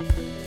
[0.00, 0.43] Welcome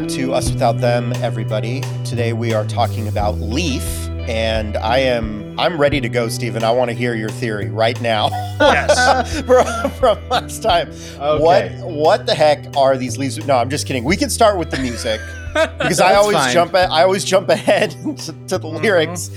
[0.00, 1.82] back to Us Without Them, everybody.
[2.06, 3.82] Today we are talking about Leaf,
[4.28, 6.64] and I am I'm ready to go, Stephen.
[6.64, 8.28] I want to hear your theory right now.
[8.60, 9.40] Yes.
[9.46, 10.88] from, from last time.
[11.18, 11.42] Okay.
[11.42, 13.44] What what the heck are these leaves?
[13.46, 14.04] No, I'm just kidding.
[14.04, 15.20] We can start with the music
[15.52, 16.52] because I always fine.
[16.54, 18.82] jump a- I always jump ahead to, to the Mhm.
[18.82, 19.28] lyrics.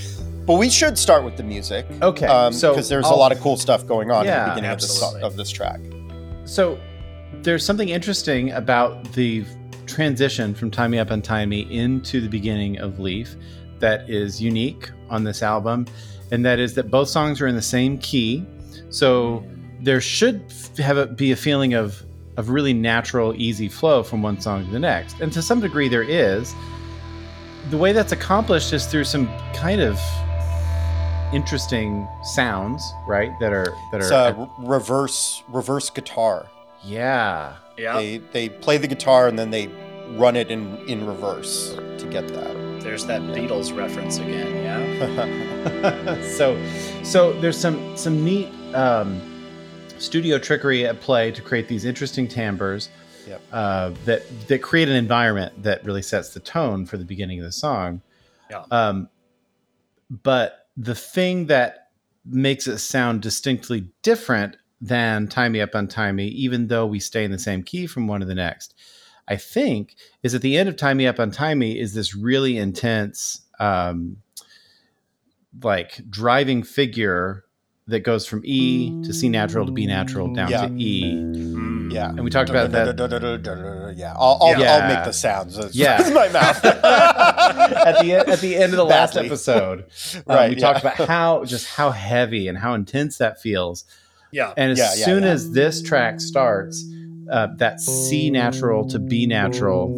[0.45, 1.85] But we should start with the music.
[2.02, 4.52] Okay, Um, so because there's a I'll- lot of cool stuff going on at the
[4.52, 5.80] beginning of this, of this track.
[6.45, 6.77] So
[7.41, 9.45] there's something interesting about the
[9.94, 13.36] transition from Tie Me Up Untie Me into the beginning of Leaf
[13.80, 15.85] that is unique on this album,
[16.32, 18.46] and that is that both songs are in the same key.
[18.90, 19.46] So
[19.82, 20.44] there should
[20.77, 22.04] have a, be a feeling of
[22.38, 25.88] of really natural, easy flow from one song to the next, and to some degree
[25.88, 26.54] there is.
[27.70, 29.98] The way that's accomplished is through some kind of
[31.34, 33.32] interesting sounds, right?
[33.40, 34.48] That are that It's are a re-
[34.78, 36.48] reverse reverse guitar.
[36.84, 37.55] yeah.
[37.78, 37.98] Yeah.
[37.98, 39.68] They they play the guitar and then they
[40.12, 42.82] run it in in reverse to get that.
[42.82, 44.55] There's that Beatles reference again.
[44.63, 46.21] Yeah.
[46.37, 46.62] so
[47.04, 49.21] so there's some some neat um,
[49.98, 52.90] studio trickery at play to create these interesting timbres
[53.27, 53.41] Yep.
[53.54, 57.45] uh, that that create an environment that really sets the tone for the beginning of
[57.45, 58.01] the song.
[58.49, 58.65] Yeah.
[58.70, 59.07] Um,
[60.10, 61.91] but the thing that
[62.26, 67.23] makes it sound distinctly different than "Tie Me Up, Untie Me," even though we stay
[67.23, 68.72] in the same key from one to the next,
[69.28, 72.57] I think, is at the end of Tie Me Up, Untie Me" is this really
[72.57, 73.41] intense.
[73.59, 74.18] Um,
[75.62, 77.45] like driving figure
[77.88, 80.67] that goes from E to C natural to B natural down Yeah.
[80.67, 81.13] to E.
[81.13, 81.91] Mm.
[81.94, 82.09] Yeah.
[82.09, 84.78] And we talked about that Yeah, I'll, I'll, Yeah.
[84.78, 85.57] I'll make the sounds.
[85.57, 85.97] It's, Yeah.
[86.01, 86.63] it's my mouth.
[86.66, 89.28] at the end, at the end of the last Badly.
[89.29, 90.61] episode, um, Right, we yeah.
[90.73, 93.84] talked about how just how heavy and how intense that feels.
[94.31, 94.53] Yeah.
[94.57, 95.29] And as Yeah, yeah, soon yeah.
[95.29, 96.84] as this track starts,
[97.33, 99.89] uh, that C natural to B natural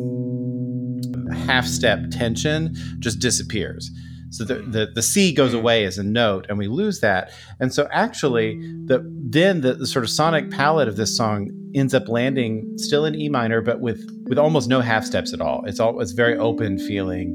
[1.46, 3.92] half step tension just disappears.
[4.32, 7.32] So the, the, the C goes away as a note, and we lose that.
[7.60, 11.94] And so actually, the then the, the sort of sonic palette of this song ends
[11.94, 15.64] up landing still in E minor, but with with almost no half steps at all.
[15.66, 17.30] It's all it's very open feeling.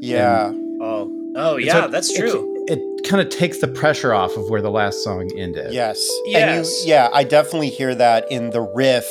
[0.00, 0.52] yeah.
[0.80, 1.14] Oh.
[1.36, 2.57] Oh yeah, so that's it- true.
[3.08, 5.72] It, kind of takes the pressure off of where the last song ended.
[5.72, 6.06] Yes.
[6.26, 6.42] Yes.
[6.58, 9.06] And you, yeah, I definitely hear that in the riff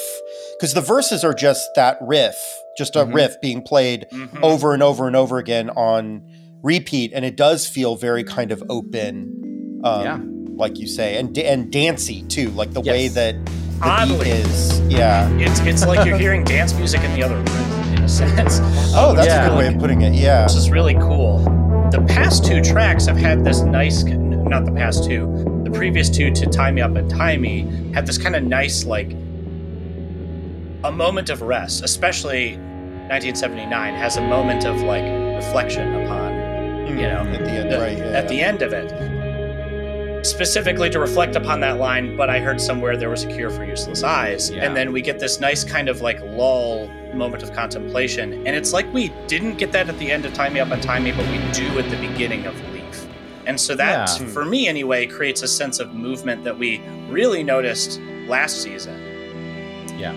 [0.57, 2.35] because the verses are just that riff,
[2.77, 3.13] just a Mhm.
[3.15, 4.41] riff being played Mhm.
[4.43, 6.21] over and over and over again on
[6.63, 9.81] repeat, and it does feel very kind of open.
[9.83, 10.19] Um, Yeah.
[10.55, 14.25] Like you say, and and dancey too, like the way that the Oddly.
[14.25, 14.79] beat is.
[14.89, 15.29] Yeah.
[15.37, 18.59] It's it's like you're hearing dance music in the other room in a sense.
[18.95, 19.45] Oh, that's yeah.
[19.45, 20.13] a good way of putting it.
[20.13, 20.43] Yeah.
[20.43, 21.41] This is really cool.
[21.91, 26.31] The past two tracks have had this nice, not the past two, the previous two
[26.31, 29.11] to Tie Me Up Untie Me had this kind of nice, like,
[30.83, 32.57] a moment of rest, especially
[33.09, 35.03] 1979 has a moment of, like,
[35.35, 36.33] reflection upon,
[36.87, 37.97] you mm, know, at the end, the- right?
[37.97, 38.91] Yeah, at the end of it.
[40.27, 43.63] Specifically to reflect upon that line, but I heard somewhere there was a cure for
[43.63, 44.51] useless eyes.
[44.51, 44.65] Yeah.
[44.65, 48.33] And then we get this nice kind of like lull moment of contemplation.
[48.45, 50.99] And it's like we didn't get that at the end of Tie Me Up Untie
[50.99, 53.07] Me, but we do at the beginning of Leaf.
[53.45, 54.27] And so that, Yeah.
[54.27, 58.99] for me anyway, creates a sense of movement that we really noticed last season.
[59.97, 60.11] Yeah.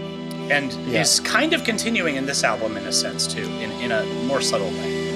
[0.50, 1.02] And Yeah.
[1.02, 4.40] is kind of continuing in this album in a sense too, in, in a more
[4.40, 5.09] subtle way.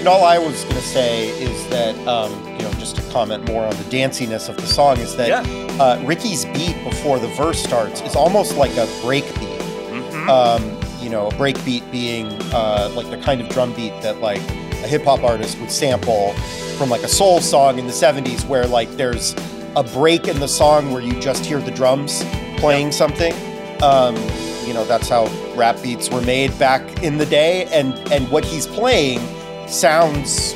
[0.00, 3.46] And all I was going to say is that, um, you know, just to comment
[3.48, 5.42] more on the danciness of the song, is that Yeah.
[5.78, 9.60] uh, Rickie's beat before the verse starts is almost like a break beat.
[9.90, 10.28] Mhm.
[10.28, 14.22] Um, you know, a break beat being uh, like the kind of drum beat that
[14.22, 14.40] like
[14.82, 16.32] a hip hop artist would sample
[16.78, 19.34] from like a soul song in the 70s where like there's
[19.76, 22.24] a break in the song where you just hear the drums
[22.56, 23.34] playing something.
[23.82, 24.16] Um,
[24.66, 25.26] you know, that's how
[25.56, 29.20] rap beats were made back in the day and and what he's playing
[29.70, 30.54] sounds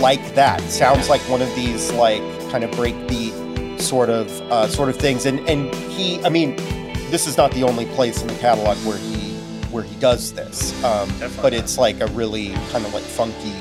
[0.00, 0.60] like that.
[0.62, 5.26] Sounds like one of these like kind of breakbeat sort of uh, sort of things.
[5.26, 6.56] And and he, I mean,
[7.10, 9.30] this is not the only place in the catalog where he
[9.70, 11.08] where he does this, um,
[11.40, 13.54] but it's like a really kind of like funky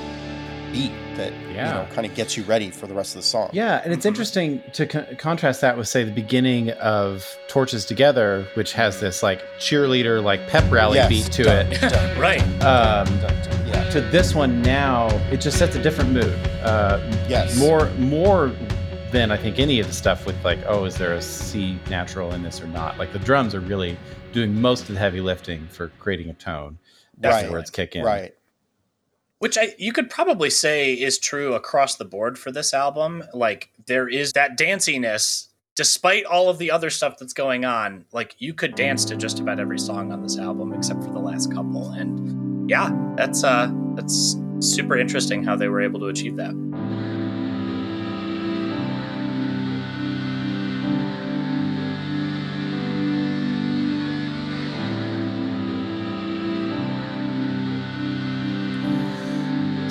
[0.71, 1.67] beat that Yeah.
[1.67, 3.49] you know kind of gets you ready for the rest of the song.
[3.53, 4.09] Yeah, and it's Mhm.
[4.09, 9.21] interesting to con- contrast that with, say, the beginning of Torches Together, which has this
[9.23, 11.09] like cheerleader, like pep rally Yes.
[11.09, 11.81] beat to Dun, it.
[11.81, 12.41] dun, Right.
[12.63, 13.89] Um, dun, dun, yeah.
[13.89, 16.33] to this one now, it just sets a different mood.
[16.63, 17.57] Uh, Yes.
[17.57, 18.51] more more
[19.11, 22.31] than I think any of the stuff with like, oh, is there a C natural
[22.33, 22.99] in this or not?
[22.99, 23.97] Like the drums are really
[24.33, 26.77] doing most of the heavy lifting for creating a tone.
[27.17, 27.51] That's Right.
[27.51, 28.03] where it's kick in.
[28.05, 28.33] Right.
[29.39, 33.23] Which I you could probably say is true across the board for this album.
[33.33, 38.03] Like there is that danciness despite all of the other stuff that's going on.
[38.11, 41.19] Like you could dance to just about every song on this album except for the
[41.19, 41.91] last couple.
[41.91, 46.53] And yeah, that's uh that's super interesting how they were able to achieve that.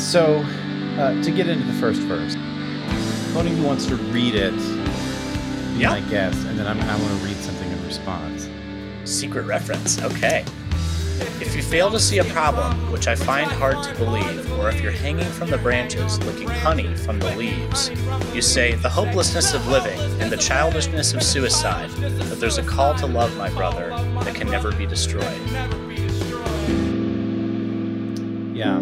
[0.09, 0.39] So,
[0.99, 2.35] uh, to get into the first verse,
[3.35, 4.55] Tony wants to read it,
[5.77, 5.93] Yeah.
[5.93, 8.49] I guess, and then I'm, I want to read something in response.
[9.05, 10.01] Secret reference.
[10.01, 10.47] Okay.
[11.43, 14.81] If you fail to see a problem, which I find hard to believe, or if
[14.81, 17.91] you're hanging from the branches licking honey from the leaves,
[18.35, 22.95] you say the hopelessness of living and the childishness of suicide, but there's a call
[22.95, 23.91] to love, my brother,
[24.25, 25.39] that can never be destroyed.
[28.57, 28.81] Yeah.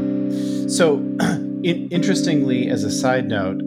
[0.69, 0.97] So,
[1.63, 3.61] in, interestingly, as a side note,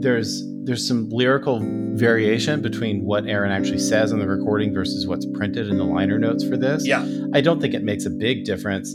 [0.00, 1.60] there's there's some lyrical
[1.94, 6.18] variation between what Aaron actually says on the recording versus what's printed in the liner
[6.18, 6.86] notes for this.
[6.86, 7.04] Yeah.
[7.34, 8.92] I don't think it makes a big difference.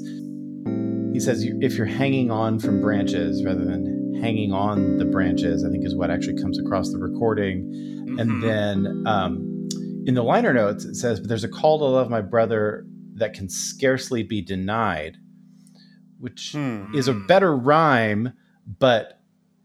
[1.13, 5.69] He says if you're hanging on from branches rather than hanging on the branches, I
[5.69, 7.63] think is what actually comes across the recording.
[8.19, 8.41] And Mhm.
[8.41, 9.67] then um,
[10.05, 12.85] in the liner notes, it says, But there's a call to love my brother
[13.15, 15.17] that can scarcely be denied,
[16.19, 16.93] which Hmm.
[16.95, 18.33] is a better rhyme,
[18.79, 19.13] but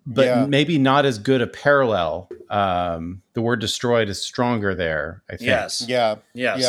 [0.04, 0.46] but Yeah.
[0.46, 2.28] maybe not as good a parallel.
[2.50, 5.46] Um, the word destroyed is stronger there, I think.
[5.46, 5.84] yes.
[5.86, 6.16] Yeah.
[6.34, 6.60] Yes.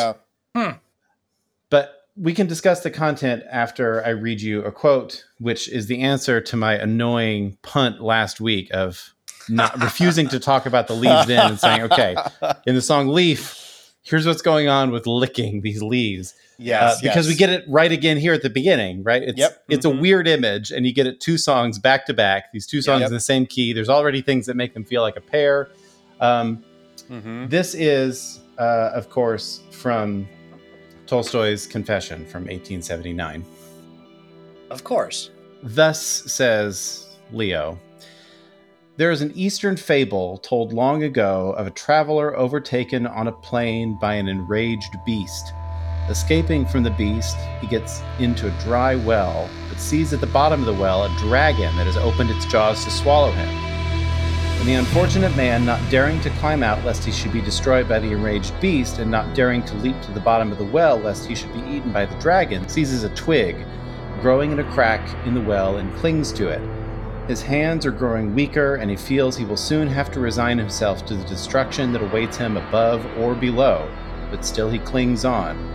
[0.54, 0.74] Yeah.
[1.70, 6.00] But we can discuss the content after I read you a quote, which is the
[6.00, 9.14] answer to my annoying punt last week of
[9.48, 12.14] not refusing to talk about the leaves in and saying, okay,
[12.66, 16.34] in the song Leaf, here's what's going on with licking these leaves.
[16.58, 16.96] Yes.
[16.96, 19.22] Uh, because we get it right again here at the beginning, right?
[19.22, 19.64] It's Yep.
[19.68, 19.98] it's Mhm.
[19.98, 22.52] a weird image, and you get it two songs back to back.
[22.52, 23.08] These two songs Yep.
[23.08, 23.72] in the same key.
[23.72, 25.68] There's already things that make them feel like a pair.
[26.20, 26.62] Um,
[27.10, 27.50] Mhm.
[27.50, 30.28] this is, uh, of course, from
[31.06, 33.44] Tolstoy's Confession from 1879.
[34.70, 35.30] Of course.
[35.62, 37.78] Thus says Leo
[38.96, 43.98] There is an Eastern fable told long ago of a traveler overtaken on a plain
[44.00, 45.52] by an enraged beast.
[46.08, 50.60] Escaping from the beast, he gets into a dry well, but sees at the bottom
[50.60, 53.48] of the well a dragon that has opened its jaws to swallow him.
[53.48, 58.00] And the unfortunate man, not daring to climb out lest he should be destroyed by
[58.00, 61.26] the enraged beast, and not daring to leap to the bottom of the well lest
[61.26, 63.56] he should be eaten by the dragon, seizes a twig
[64.20, 66.60] growing in a crack in the well and clings to it.
[67.28, 71.06] His hands are growing weaker, and he feels he will soon have to resign himself
[71.06, 73.90] to the destruction that awaits him above or below,
[74.30, 75.73] but still he clings on.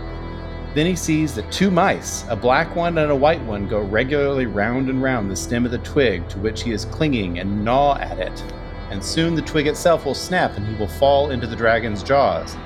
[0.74, 4.46] Then he sees that two mice, a black one and a white one, go regularly
[4.46, 7.96] round and round the stem of the twig to which he is clinging and gnaw
[7.98, 8.44] at it.
[8.90, 12.56] And soon the twig itself will snap and he will fall into the dragon's jaws.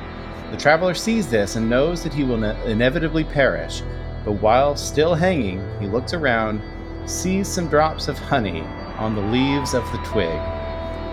[0.50, 3.82] The traveler sees this and knows that he will ne- inevitably perish,
[4.24, 6.60] but while still hanging, he looks around,
[7.06, 8.62] sees some drops of honey
[8.98, 10.40] on the leaves of the twig,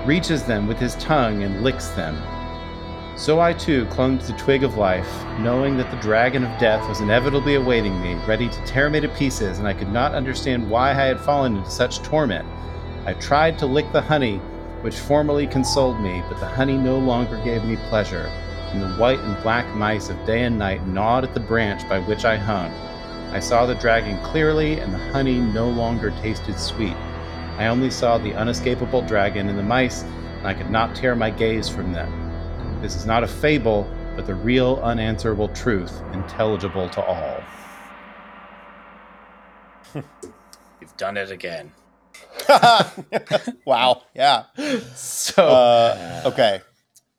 [0.05, 2.15] reaches them with his tongue and licks them.
[3.21, 6.89] So I too clung to the twig of life, knowing that the dragon of death
[6.89, 10.67] was inevitably awaiting me, ready to tear me to pieces, and I could not understand
[10.67, 12.47] why I had fallen into such torment.
[13.05, 14.37] I tried to lick the honey,
[14.81, 18.25] which formerly consoled me, but the honey no longer gave me pleasure,
[18.71, 21.99] and the white and black mice of day and night gnawed at the branch by
[21.99, 22.71] which I hung.
[23.35, 26.97] I saw the dragon clearly, and the honey no longer tasted sweet.
[27.59, 31.29] I only saw the unescapable dragon and the mice, and I could not tear my
[31.29, 32.30] gaze from them.
[32.81, 37.43] This is not a fable, but the real unanswerable truth, intelligible to all.
[40.81, 41.71] You've done it again.
[43.65, 44.01] wow.
[44.15, 44.45] Yeah.
[44.95, 46.61] So, Uh, okay.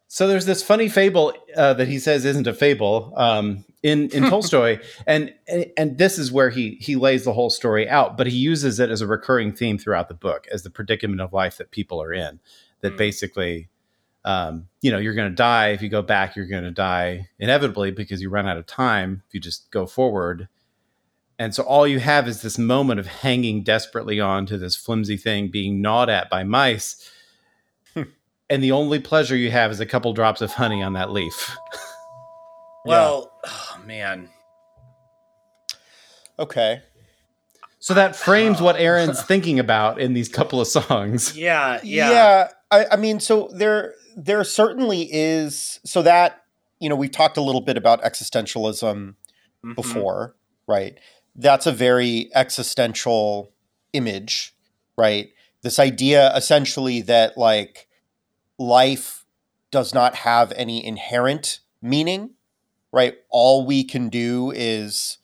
[0.08, 4.24] so there's this funny fable uh, that he says isn't a fable um, in in
[4.24, 5.32] Tolstoy, and
[5.76, 8.90] and this is where he he lays the whole story out, but he uses it
[8.90, 12.12] as a recurring theme throughout the book as the predicament of life that people are
[12.12, 12.40] in.
[12.80, 12.98] That Mm.
[12.98, 13.68] basically,
[14.24, 16.36] um, you know, you're going to die if you go back.
[16.36, 19.86] You're going to die inevitably because you run out of time if you just go
[19.86, 20.48] forward.
[21.38, 25.16] And so all you have is this moment of hanging desperately on to this flimsy
[25.16, 27.10] thing being gnawed at by mice.
[28.48, 31.56] and the only pleasure you have is a couple drops of honey on that leaf.
[32.84, 34.28] Well, oh, man.
[36.38, 36.82] Okay.
[37.78, 41.36] So that frames what Aaron's thinking about in these couple of songs.
[41.36, 42.10] Yeah, yeah.
[42.10, 42.48] Yeah.
[42.70, 46.44] I, I mean, so there there certainly is so that,
[46.80, 49.14] you know, we've talked a little bit about existentialism
[49.64, 49.74] Mhm.
[49.76, 50.98] before, right?
[51.36, 53.52] That's a very existential
[53.92, 54.54] image,
[54.96, 55.30] right?
[55.62, 57.88] This idea essentially that like
[58.58, 59.24] life
[59.70, 62.30] does not have any inherent meaning,
[62.92, 63.16] right?
[63.30, 65.18] All we can do is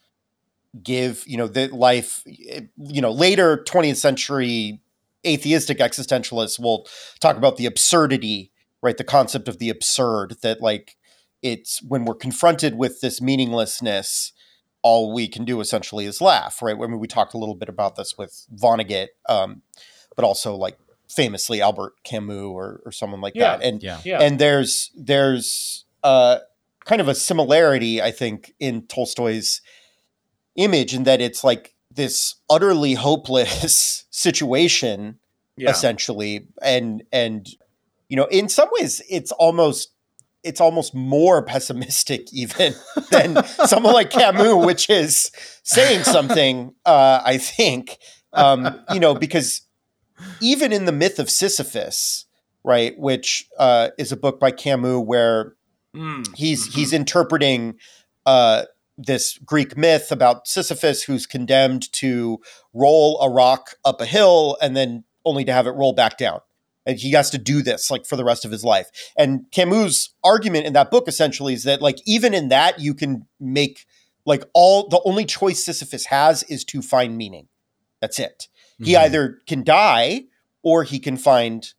[0.83, 4.81] give, you know, that life, you know, later 20th century
[5.27, 6.87] atheistic existentialists will
[7.21, 8.97] talk about the absurdity, right?
[8.97, 10.97] The concept of the absurd that like
[11.43, 14.33] it's when we're confronted with this meaninglessness,
[14.83, 16.77] all we can do essentially is laugh, right?
[16.77, 19.63] I mean, we talked a little bit about this with Vonnegut, um,
[20.17, 23.57] but also like famously Albert Camus or, or someone like Yeah.
[23.57, 23.65] that.
[23.65, 24.01] And Yeah.
[24.05, 24.21] Yeah.
[24.21, 26.39] and there's there's uh,
[26.85, 29.61] kind of a similarity, I think, in Tolstoy's
[30.57, 35.19] image in that it's like this utterly hopeless situation
[35.57, 35.71] yeah.
[35.71, 37.49] essentially and and
[38.09, 39.93] you know in some ways it's almost
[40.45, 42.75] it's almost more pessimistic even
[43.11, 45.31] than someone like Camus which is
[45.63, 47.99] saying something uh I think
[48.33, 49.63] um you know because
[50.41, 52.27] even in the myth of Sisyphus
[52.65, 55.55] right which uh is a book by Camus where
[55.97, 56.75] Mm, he's mhm.
[56.75, 57.75] he's interpreting
[58.27, 58.65] uh,
[58.97, 62.39] this Greek myth about Sisyphus, who's condemned to
[62.75, 66.41] roll a rock up a hill and then only to have it roll back down.
[66.89, 68.91] And he has to do this like for the rest of his life.
[69.17, 73.27] And Camus' argument in that book essentially is that like even in that you can
[73.39, 73.85] make
[74.27, 77.47] like all the only choice Sisyphus has is to find meaning.
[78.01, 78.49] That's it.
[78.83, 78.99] He Mhm.
[79.01, 80.25] either can die
[80.63, 81.73] or he can find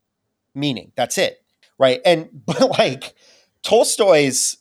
[0.54, 0.92] meaning.
[0.96, 1.44] That's it.
[1.80, 2.02] Right.
[2.06, 3.16] And but like
[3.64, 4.58] Tolstoy's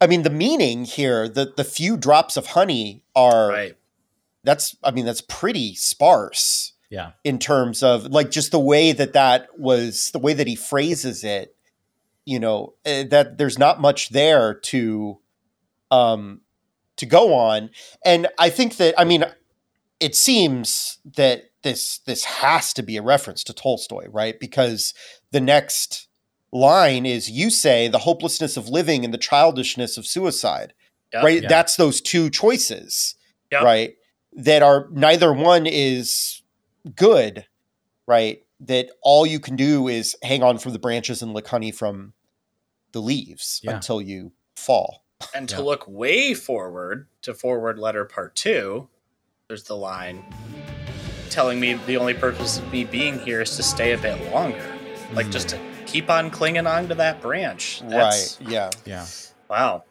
[0.00, 3.76] I mean the meaning here, the the few drops of honey are right.
[4.44, 7.12] that's I mean that's pretty sparse Yeah.
[7.24, 11.22] in terms of like just the way that that was the way that he phrases
[11.22, 11.54] it
[12.24, 15.18] you know eh, that there's not much there to
[15.90, 16.40] um
[16.96, 17.70] to go on
[18.04, 19.24] and i think that i mean
[20.00, 24.94] it seems that this this has to be a reference to tolstoy right because
[25.30, 26.08] the next
[26.52, 30.72] line is you say the hopelessness of living and the childishness of suicide
[31.12, 31.24] Yep.
[31.24, 33.14] right that's those two choices
[33.52, 33.62] Yep.
[33.62, 33.94] right
[34.32, 36.37] that are neither one is
[36.96, 37.46] good
[38.06, 41.70] right that all you can do is hang on from the branches and lick honey
[41.70, 42.12] from
[42.92, 43.74] the leaves Yeah.
[43.76, 45.04] until you fall
[45.34, 45.62] And to Yeah.
[45.62, 48.88] look way forward to Four Word Letter part two,
[49.48, 50.24] there's the line
[51.30, 54.64] telling me the only purpose of me being here is to stay a bit longer.
[55.12, 55.32] Like Mhm.
[55.32, 57.80] just to keep on clinging on to that branch.
[57.84, 59.06] That's, right yeah Yeah.
[59.50, 59.84] Wow.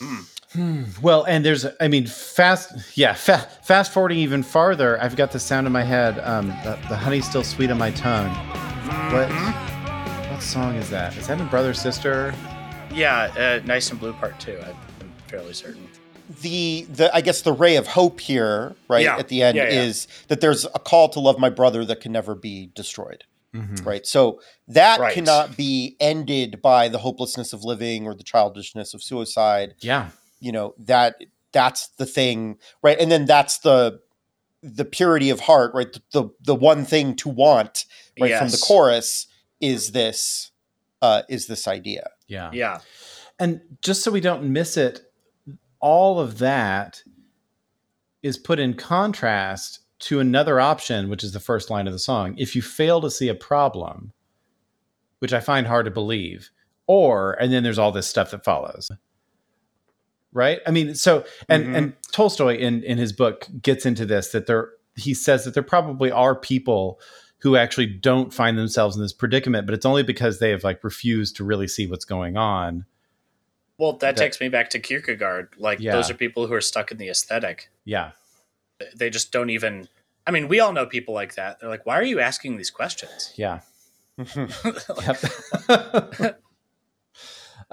[0.00, 0.20] Hmm.
[0.52, 0.84] Hmm.
[1.00, 5.38] Well, and there's, I mean, fast, yeah, fa- fast forwarding even farther, I've got the
[5.38, 6.18] sound in my head.
[6.20, 8.30] Um, the, the honey's still sweet on my tongue.
[9.12, 9.28] What?
[9.28, 10.30] Mhm.
[10.32, 11.16] What song is that?
[11.16, 12.34] Is that in Brother Sister?
[12.92, 14.58] Yeah, uh, nice and blue part two.
[14.66, 14.76] I'm
[15.28, 15.86] fairly certain.
[16.42, 19.16] the the i guess the ray of hope here right Yeah.
[19.18, 19.82] at the end Yeah, yeah.
[19.82, 23.84] is that there's a call to love my brother that can never be destroyed Mm-hmm.
[23.84, 25.12] right so that Right.
[25.12, 30.10] cannot be ended by the hopelessness of living or the childishness of suicide Yeah.
[30.40, 31.16] You know that
[31.52, 34.00] that's the thing right and then that's the
[34.62, 37.84] the purity of heart right the the, the one thing to want
[38.20, 39.26] right from the chorus
[39.60, 40.50] is this
[41.02, 42.50] uh is this idea Yeah.
[42.52, 42.80] Yeah.
[43.38, 45.00] And just so we don't miss it,
[45.80, 47.02] all of that
[48.22, 52.34] is put in contrast to another option, which is the first line of the song.
[52.38, 54.12] If you fail to see a problem,
[55.18, 56.50] which I find hard to believe,
[56.86, 58.90] or, and then there's all this stuff that follows.
[60.32, 60.60] Right?
[60.66, 61.76] I mean, so, and, Mhm.
[61.76, 65.62] and Tolstoy in, in his book gets into this that there, he says that there
[65.62, 67.00] probably are people
[67.38, 70.84] who actually don't find themselves in this predicament, but it's only because they have like
[70.84, 72.84] refused to really see what's going on.
[73.78, 75.54] Well, that That- takes me back to Kierkegaard.
[75.58, 75.92] Like Yeah.
[75.92, 77.70] those are people who are stuck in the aesthetic.
[77.84, 78.12] Yeah.
[78.94, 79.88] They just don't even.
[80.26, 81.60] I mean, we all know people like that.
[81.60, 83.60] They're like, "Why are you asking these questions?" Yeah.
[84.18, 84.28] Like,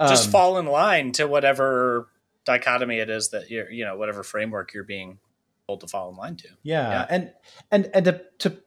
[0.00, 2.08] just fall in line to whatever
[2.48, 5.18] dichotomy it is that you're, you know, whatever framework you're being
[5.66, 6.48] told to fall in line to.
[6.62, 6.90] Yeah.
[6.90, 7.06] Yeah.
[7.10, 7.32] And
[7.70, 8.58] and and to, to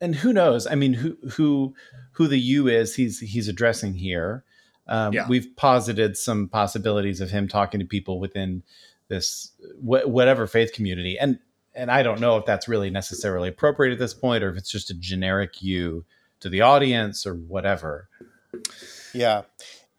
[0.00, 0.66] and who knows?
[0.66, 1.74] I mean, who who
[2.12, 4.44] who the you is he's he's addressing here.
[4.86, 5.26] Um, Yeah.
[5.28, 8.62] We've posited some possibilities of him talking to people within
[9.08, 11.40] this wh- whatever faith community, and
[11.74, 14.70] and I don't know if that's really necessarily appropriate at this point, or if it's
[14.70, 16.04] just a generic you
[16.40, 18.08] to the audience or whatever.
[19.12, 19.42] Yeah,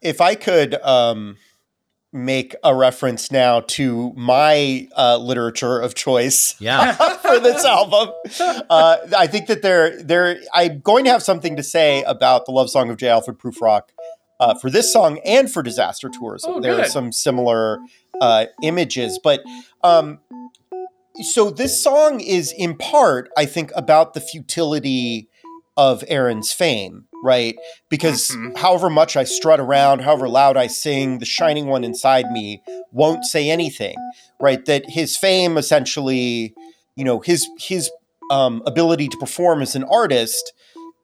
[0.00, 1.36] if I could um,
[2.12, 8.14] make a reference now to my uh, literature of choice, yeah, for this album,
[8.70, 12.52] uh, I think that there, there, I'm going to have something to say about the
[12.52, 13.08] love song of J.
[13.08, 13.82] Alfred Prufrock.
[14.40, 16.52] Uh, for this song and for Disaster Tourism.
[16.54, 17.80] Oh, there are some similar
[18.20, 19.42] uh, images, but
[19.82, 20.20] um,
[21.22, 25.28] so this song is in part, I think, about the futility
[25.76, 27.56] of Aaron's fame, right?
[27.88, 28.56] Because Mhm.
[28.56, 33.24] however much I strut around, however loud I sing, the shining one inside me won't
[33.24, 33.96] say anything,
[34.40, 34.64] right?
[34.66, 36.54] That his fame essentially,
[36.96, 37.90] you know, his his
[38.30, 40.52] um, ability to perform as an artist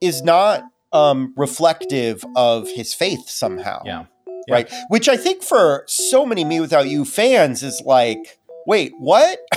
[0.01, 4.05] is not um, reflective of his faith somehow yeah,
[4.49, 4.73] right?
[4.89, 9.39] Which I think for so many mewithoutYou fans is like, wait, what?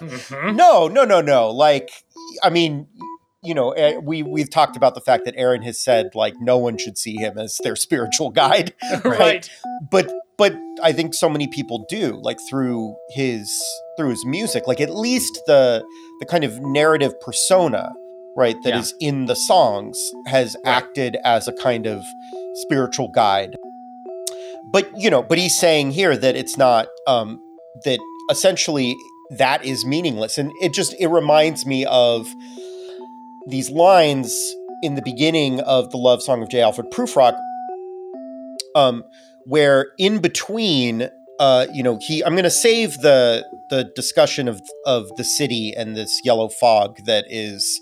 [0.00, 0.56] Mhm.
[0.56, 1.50] no, no, no, no.
[1.50, 1.90] Like,
[2.42, 2.86] I mean,
[3.46, 6.58] you know, eh, we we've talked about the fact that Aaron has said like no
[6.58, 8.74] one should see him as their spiritual guide,
[9.04, 9.48] right.
[9.90, 13.50] but but I think so many people do like through his
[13.96, 15.84] through his music, like at least the
[16.20, 17.92] the kind of narrative persona,
[18.36, 19.08] right, that is Yeah.
[19.08, 20.76] in the songs has Right.
[20.76, 22.02] acted as a kind of
[22.64, 23.56] spiritual guide.
[24.72, 27.40] But you know, but he's saying here that it's not um
[27.84, 27.98] that
[28.30, 28.96] essentially
[29.38, 32.26] that is meaningless and it just it reminds me of
[33.46, 36.60] these lines in the beginning of the love song of J.
[36.60, 37.36] Alfred Prufrock
[38.76, 39.04] um,
[39.44, 41.08] where in between,
[41.40, 45.74] uh, you know, he I'm going to save the the discussion of of the city
[45.76, 47.80] and this yellow fog that is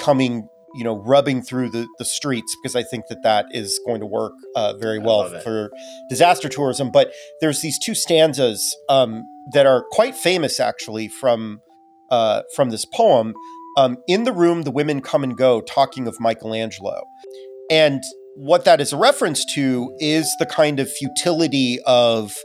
[0.00, 4.00] coming, you know, rubbing through the the streets because I think that that is going
[4.00, 5.42] to work uh, very I well it.
[5.42, 5.70] for
[6.08, 6.90] disaster tourism.
[6.90, 11.62] But there's these two stanzas um, that are quite famous actually from
[12.10, 13.34] uh, from this poem.
[13.76, 17.02] Um, in the room, the women come and go, talking of Michelangelo.
[17.70, 18.02] And
[18.34, 22.36] what that is a reference to is the kind of futility of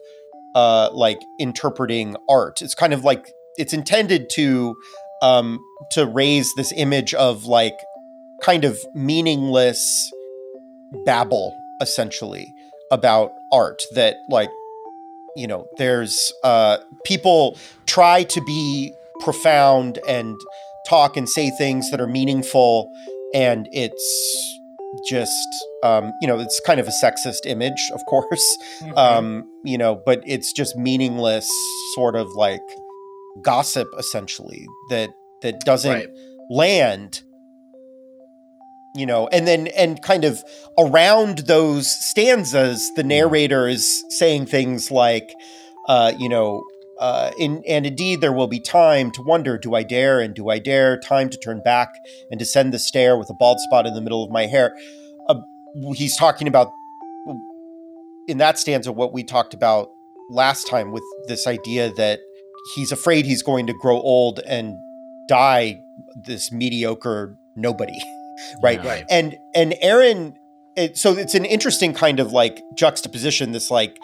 [0.55, 2.61] uh, like interpreting art.
[2.61, 4.75] It's kind of like it's intended to
[5.21, 5.59] um,
[5.91, 7.77] to raise this image of like
[8.41, 10.11] kind of meaningless
[11.05, 12.53] babble, essentially,
[12.91, 13.83] about art.
[13.95, 14.49] That like
[15.35, 20.37] you know, there's uh, people try to be profound and
[20.87, 22.91] talk and say things that are meaningful,
[23.33, 24.59] and it's
[25.09, 25.47] just
[25.83, 28.97] um, you know it's kind of a sexist image, of course, Mhm.
[28.97, 31.49] um, you know, but it's just meaningless,
[31.95, 32.61] sort of like
[33.41, 35.09] gossip, essentially that
[35.41, 36.09] that doesn't Right.
[36.49, 37.21] land
[38.95, 40.41] you know and then and kind of
[40.79, 45.33] around those stanzas the narrator is saying things like
[45.89, 46.63] uh you know
[46.99, 50.49] uh in and indeed there will be time to wonder do i dare and do
[50.49, 51.89] i dare time to turn back
[52.31, 54.73] and descend the stair with a bald spot in the middle of my hair
[55.27, 55.35] uh,
[55.95, 56.71] he's talking about
[58.27, 59.89] in that stanza what we talked about
[60.29, 62.19] last time with this idea that
[62.75, 64.75] he's afraid he's going to grow old and
[65.27, 65.79] die
[66.25, 67.99] this mediocre nobody
[68.63, 68.89] right Yeah.
[68.89, 69.05] Right.
[69.09, 70.37] and and aaron
[70.75, 73.97] it, so it's an interesting kind of like juxtaposition this like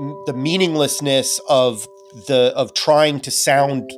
[0.00, 1.86] m- the meaninglessness of
[2.28, 3.90] the of trying to sound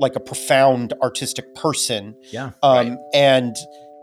[0.00, 2.50] like a profound artistic person Yeah.
[2.62, 2.98] um Right.
[3.14, 3.56] and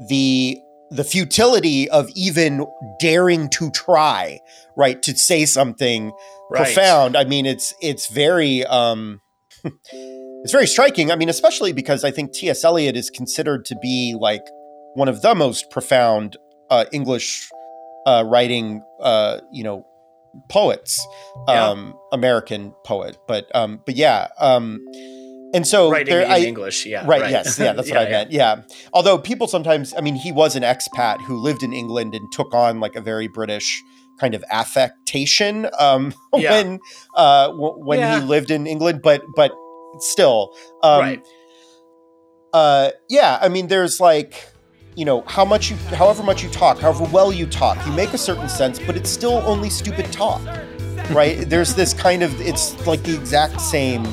[0.09, 0.57] the
[0.89, 2.65] the futility of even
[2.99, 4.39] daring to try
[4.75, 6.11] right to say something
[6.49, 6.63] Right.
[6.65, 9.21] profound i mean it's it's very um
[9.63, 14.15] it's very striking i mean especially because i think ts eliot is considered to be
[14.19, 14.43] like
[14.95, 16.35] one of the most profound
[16.69, 17.49] uh english
[18.05, 19.85] uh writing uh you know
[20.49, 21.05] poets
[21.47, 21.67] Yeah.
[21.69, 24.79] um american poet but um but yeah um
[25.53, 26.85] and so Writing there in I, English.
[26.85, 27.05] Yeah.
[27.05, 28.61] right, yes yeah that's what i meant yeah
[28.93, 32.53] although people sometimes i mean he was an expat who lived in england and took
[32.53, 33.81] on like a very british
[34.19, 36.51] kind of affectation um Yeah.
[36.51, 36.79] when
[37.15, 38.19] uh w- when Yeah.
[38.21, 39.51] he lived in england but but
[39.99, 41.27] still um right.
[42.53, 44.50] uh yeah i mean there's like
[44.95, 48.13] you know how much you however much you talk however well you talk you make
[48.13, 50.41] a certain sense but it's still only stupid talk
[51.11, 51.49] right?
[51.49, 54.05] There's this kind of it's like the exact same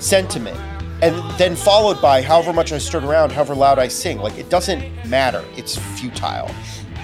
[0.00, 0.58] sentiment.
[1.02, 4.48] And then followed by however much i strut around however loud i sing like it
[4.48, 6.50] doesn't matter it's futile.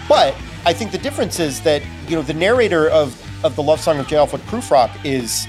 [0.08, 3.80] But i think the difference is that you know the narrator of of the love
[3.80, 5.46] song of j alfred prufrock is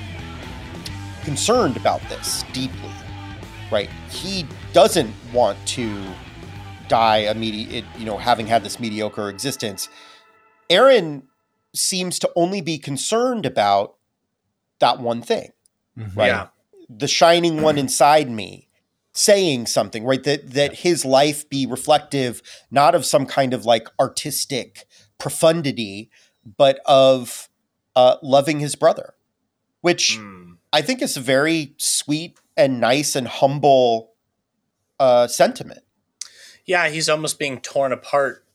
[1.23, 2.89] concerned about this deeply
[3.71, 3.89] right?
[4.10, 6.04] He doesn't want to
[6.88, 9.89] die immediate you know having had this mediocre existence
[10.69, 11.24] aaron
[11.74, 13.96] seems to only be concerned about
[14.80, 15.52] that one thing
[15.98, 16.15] Mhm.
[16.15, 16.48] right Yeah.
[16.89, 18.67] the shining one inside me
[19.15, 20.24] saying something, right?
[20.24, 22.41] That that his life be reflective
[22.72, 24.88] not of some kind of like artistic
[25.19, 26.10] profundity,
[26.58, 27.48] but of
[27.96, 29.13] uh, loving his brother,
[29.82, 30.58] which Mm.
[30.74, 34.13] I think is a very sweet and nice and humble
[35.00, 35.84] uh, sentiment.
[36.65, 38.45] Yeah, he's almost being torn apart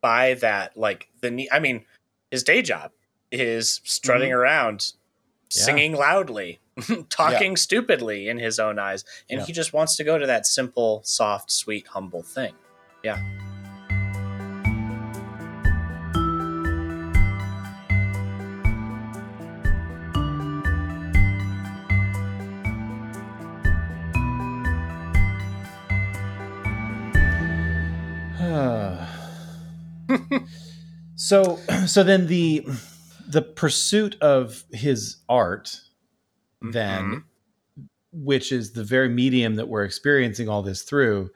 [0.00, 0.76] by that.
[0.76, 1.84] Like the I mean,
[2.30, 2.92] his day job
[3.30, 4.38] is strutting mm-hmm.
[4.38, 4.92] around,
[5.54, 5.64] Yeah.
[5.64, 6.60] singing loudly,
[7.10, 9.46] talking stupidly in his own eyes, and Yeah.
[9.46, 12.54] he just wants to go to that simple, soft, sweet, humble thing.
[13.02, 13.22] Yeah.
[31.28, 32.66] So so then the
[33.28, 35.80] the pursuit of his art
[36.60, 37.22] then Mhm.
[38.12, 41.30] which is the very medium that we're experiencing all this through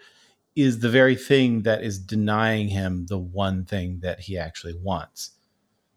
[0.57, 5.31] is the very thing that is denying him the one thing that he actually wants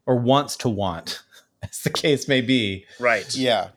[0.05, 1.23] or wants to want
[1.63, 3.33] as the case may be right.
[3.35, 3.69] Yeah,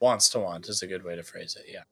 [0.00, 1.66] Wants to want is a good way to phrase it.
[1.72, 1.84] Yeah.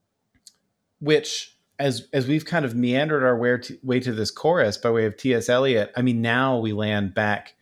[1.00, 4.90] which as as we've kind of meandered our way to, way to this chorus by
[4.90, 5.48] way of T.S.
[5.48, 7.54] Eliot, I mean, now we land back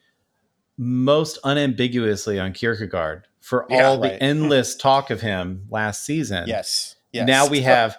[0.82, 6.46] most unambiguously on Kierkegaard for Yeah, all the endless talk of him last season.
[6.48, 7.26] yes, yes.
[7.26, 7.96] Now we have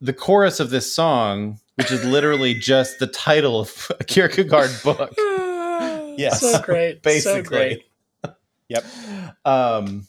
[0.00, 5.12] the chorus of this song, which is literally just the title of a Kierkegaard book.
[6.18, 6.40] Yes.
[6.40, 6.96] So great.
[6.96, 7.42] So Basically.
[8.24, 8.34] great.
[8.68, 8.84] Yep.
[9.44, 10.08] Um,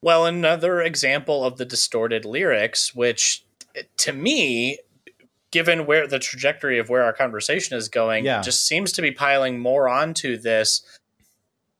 [0.00, 3.44] Well, another example of the distorted lyrics, which
[3.98, 4.78] to me,
[5.50, 8.40] given where the trajectory of where our conversation is going, Yeah.
[8.40, 10.80] just seems to be piling more onto this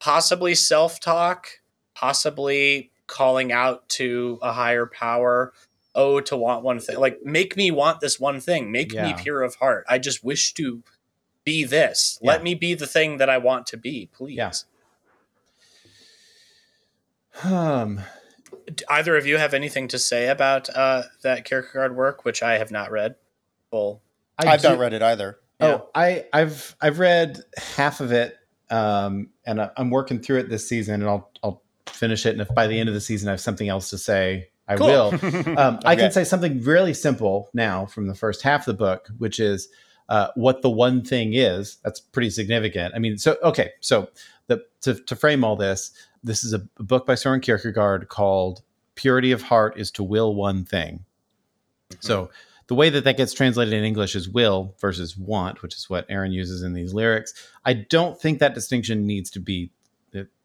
[0.04, 1.48] possibly self talk,
[1.94, 5.52] possibly calling out to a higher power.
[5.94, 6.98] Oh, to want one thing.
[6.98, 8.72] Like, make me want this one thing.
[8.72, 9.86] Make me pure of heart.
[9.88, 10.82] I just wish to
[11.44, 12.18] be this.
[12.20, 12.32] Yeah.
[12.32, 14.36] Let me be the thing that I want to be, please.
[14.36, 14.50] Yeah.
[17.44, 18.00] um,
[18.66, 22.58] D- either of you have anything to say about uh, that Kierkegaard work, which I
[22.58, 23.14] have not read
[23.70, 24.02] full?
[24.36, 25.38] I I've not read it either.
[25.60, 27.38] Oh, I, I've I've read
[27.76, 28.36] half of it,
[28.74, 32.30] um, and I- I'm working through it this season, and I'll I'll finish it.
[32.30, 34.76] And if by the end of the season I have something else to say, I
[34.76, 34.86] Cool.
[34.86, 35.10] will.
[35.58, 39.08] Um, I can say something really simple now from the first half of the book,
[39.18, 39.68] which is
[40.08, 41.76] uh, what the one thing is.
[41.84, 42.94] That's pretty significant.
[42.94, 44.08] I mean, so okay, so
[44.48, 48.62] the to, to frame all this, this is a, a book by Soren Kierkegaard called
[48.96, 51.04] "Purity of Heart is to Will One Thing."
[52.00, 52.30] So
[52.66, 56.06] the way that that gets translated in English is will versus want, which is what
[56.08, 57.34] Aaron uses in these lyrics.
[57.64, 59.70] I don't think that distinction needs to be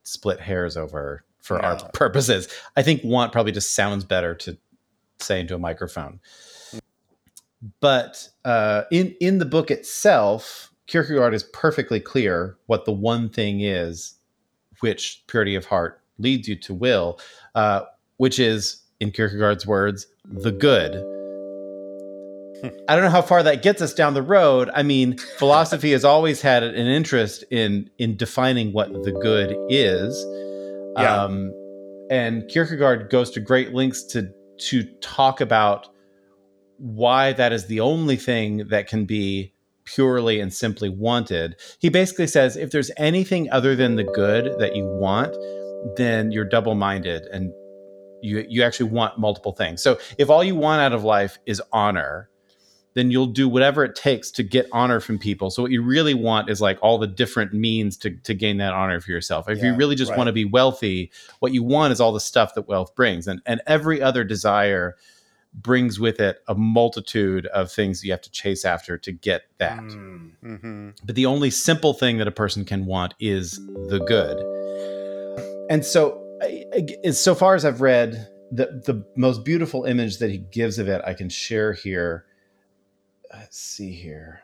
[0.03, 2.47] split hairs over for our purposes.
[2.75, 4.57] I think want probably just sounds better to
[5.19, 6.19] say into a microphone.
[7.79, 13.61] But uh, in in the book itself, Kierkegaard is perfectly clear what the one thing
[13.61, 14.15] is,
[14.79, 17.19] which purity of heart leads you to will,
[17.55, 17.81] uh,
[18.17, 21.18] which is, in Kierkegaard's words, the good.
[22.63, 24.69] I don't know how far that gets us down the road.
[24.73, 30.25] I mean, philosophy has always had an interest in in defining what the good is.
[30.97, 31.23] Yeah.
[31.23, 31.53] Um,
[32.09, 34.31] and Kierkegaard goes to great lengths to
[34.69, 35.87] to talk about
[36.77, 39.53] why that is the only thing that can be
[39.85, 41.55] purely and simply wanted.
[41.79, 45.35] He basically says if there's anything other than the good that you want,
[45.97, 47.51] then you're double-minded and
[48.21, 49.81] you you actually want multiple things.
[49.81, 52.29] So if all you want out of life is honor,
[52.95, 55.49] then you'll do whatever it takes to get honor from people.
[55.51, 58.73] So what you really want is like all the different means to, to gain that
[58.73, 59.49] honor for yourself.
[59.49, 60.17] If you really just right.
[60.17, 63.27] want to be wealthy, what you want is all the stuff that wealth brings.
[63.27, 64.95] And and every other desire
[65.53, 69.79] brings with it a multitude of things you have to chase after to get that.
[69.79, 70.31] Mm.
[70.43, 70.89] Mm-hmm.
[71.03, 73.53] But the only simple thing that a person can want is
[73.87, 74.37] the good.
[75.69, 80.17] And so, I- I- as so far as I've read, the the most beautiful image
[80.17, 82.25] that he gives of it, I can share here.
[83.33, 84.41] Let's see here.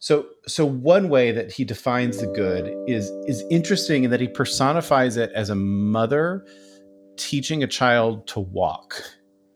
[0.00, 4.28] So, so one way that he defines the good is is interesting in that he
[4.28, 6.46] personifies it as a mother
[7.16, 9.02] teaching a child to walk.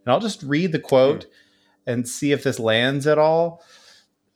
[0.04, 1.26] And I'll just read the quote
[1.86, 3.62] and see if this lands at all.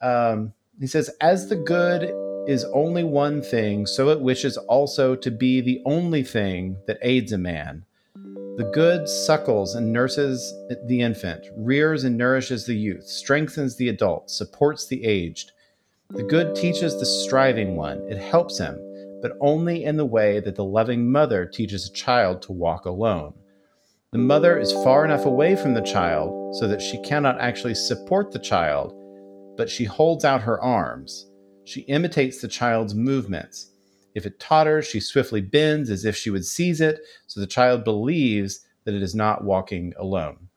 [0.01, 2.11] Um, he says, "As the good
[2.49, 7.31] is only one thing, so it wishes also to be the only thing that aids
[7.31, 7.85] a man.
[8.59, 10.53] The good suckles and nurses
[10.87, 15.53] the infant, rears and nourishes the youth, strengthens the adult, supports the aged.
[16.11, 18.77] The good teaches the striving one, it helps him,
[19.23, 23.33] but only in the way that the loving mother teaches a child to walk alone.
[24.11, 28.33] The mother is far enough away from the child so that she cannot actually support
[28.33, 28.93] the child,
[29.57, 31.31] but she holds out her arms.
[31.63, 33.71] She imitates the child's movements.
[34.19, 37.85] If it totters, she swiftly bends as if she would seize it, so the child
[37.85, 40.49] believes that it is not walking alone.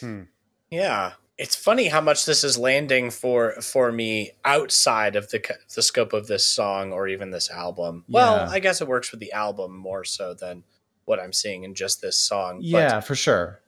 [0.00, 0.22] Hmm.
[0.70, 5.82] Yeah, it's funny how much this is landing for for me outside of the the
[5.82, 8.04] scope of this song or even this album.
[8.08, 10.64] Well, I guess it works with the album more so than
[11.04, 12.60] what I'm seeing in just this song.
[12.62, 13.60] Yeah, for sure.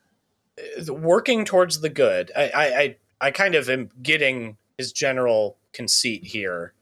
[0.89, 2.31] working towards the good.
[2.37, 6.73] I I I, I kind of am getting his general conceit here,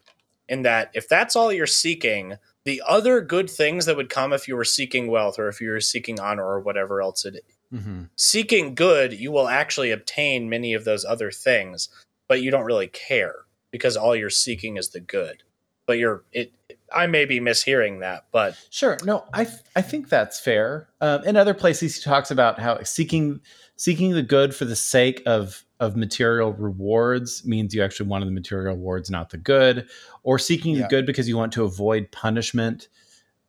[0.49, 2.37] in that if that's all you're seeking.
[2.65, 5.71] The other good things that would come if you were seeking wealth or if you
[5.71, 10.75] were seeking honor or whatever else it hmm seeking good, you will actually obtain many
[10.75, 11.89] of those other things,
[12.29, 13.35] but you don't really care
[13.71, 15.43] because all you're seeking is the good.
[15.87, 16.53] But you're it.
[16.93, 18.97] I may be mishearing that, but Sure.
[19.05, 20.89] No, I I think that's fair.
[21.01, 23.41] Um, in other places, he talks about how seeking
[23.77, 28.33] seeking the good for the sake of of material rewards means you actually wanted the
[28.33, 29.87] material rewards, not the good,
[30.23, 30.83] or seeking Yeah.
[30.83, 32.89] the good because you want to avoid punishment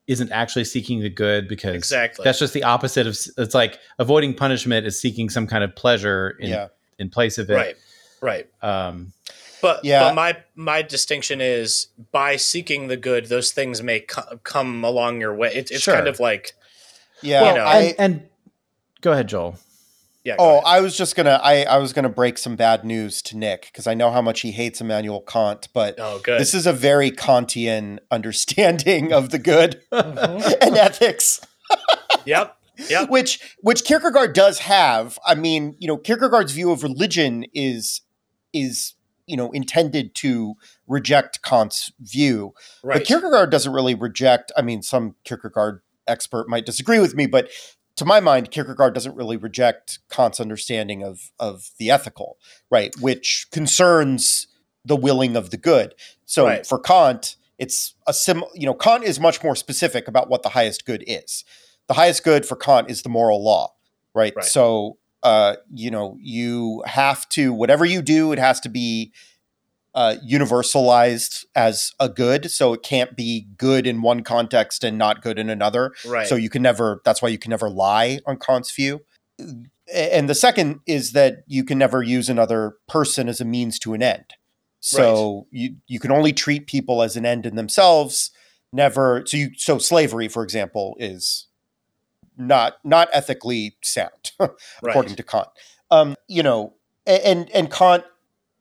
[0.08, 4.34] isn't actually seeking the good because exactly that's just the opposite of it's like avoiding
[4.34, 6.68] punishment is seeking some kind of pleasure in yeah.
[7.00, 7.54] in place of it.
[7.56, 7.76] right,
[8.22, 8.48] right.
[8.62, 9.14] Um,
[9.62, 10.04] But Yeah.
[10.04, 15.20] but my my distinction is by seeking the good, those things may co- come along
[15.22, 15.50] your way.
[15.56, 15.94] It, it's Sure.
[15.96, 16.54] kind of like
[17.22, 17.42] Yeah.
[17.42, 18.30] well, know, I, and, and
[19.02, 19.58] go ahead, Joel.
[20.28, 20.36] Yeah.
[20.38, 20.58] Oh.
[20.66, 23.88] I was just gonna I, I was gonna break some bad news to Nick because
[23.88, 28.00] I know how much he hates Immanuel Kant, but oh, this is a very Kantian
[28.12, 30.58] understanding of the good Mhm.
[30.62, 31.40] and ethics,
[32.26, 32.56] yep.
[32.90, 33.10] Yep.
[33.10, 35.18] which which Kierkegaard does have.
[35.26, 38.02] I mean, you know, Kierkegaard's view of religion is
[38.54, 38.94] is
[39.26, 40.56] you know intended to
[40.88, 42.98] reject Kant's view, Right.
[43.00, 44.52] but Kierkegaard doesn't really reject.
[44.58, 47.50] I mean, some Kierkegaard expert might disagree with me, but
[47.98, 52.38] to my mind, Kierkegaard doesn't really reject Kant's understanding of of the ethical,
[52.72, 52.96] right?
[53.00, 54.48] Which concerns
[54.86, 55.94] the willing of the good.
[56.26, 56.66] So Right.
[56.66, 58.44] for Kant, it's a sim.
[58.54, 61.44] You know, Kant is much more specific about what the highest good is.
[61.88, 63.74] The highest good for Kant is the moral law,
[64.14, 64.34] right?
[64.36, 64.46] Right.
[64.46, 69.12] So, uh, you know, you have to whatever you do, it has to be
[69.98, 72.52] uh, universalized as a good.
[72.52, 75.92] So it can't be good in one context and not good in another.
[76.06, 76.28] right.
[76.28, 77.02] So you can never.
[77.04, 79.02] That's why you can never lie on Kant's view.
[79.92, 83.96] And the second is that you can never use another person as a means to
[83.96, 84.36] an end.
[84.82, 88.30] So you you can only treat people as an end in themselves.
[88.72, 89.24] Never.
[89.26, 91.48] So you so slavery, for example, is
[92.38, 94.52] not not ethically sound right.
[94.84, 95.48] according to Kant.
[95.90, 96.76] Um, you know,
[97.08, 98.04] and and Kant.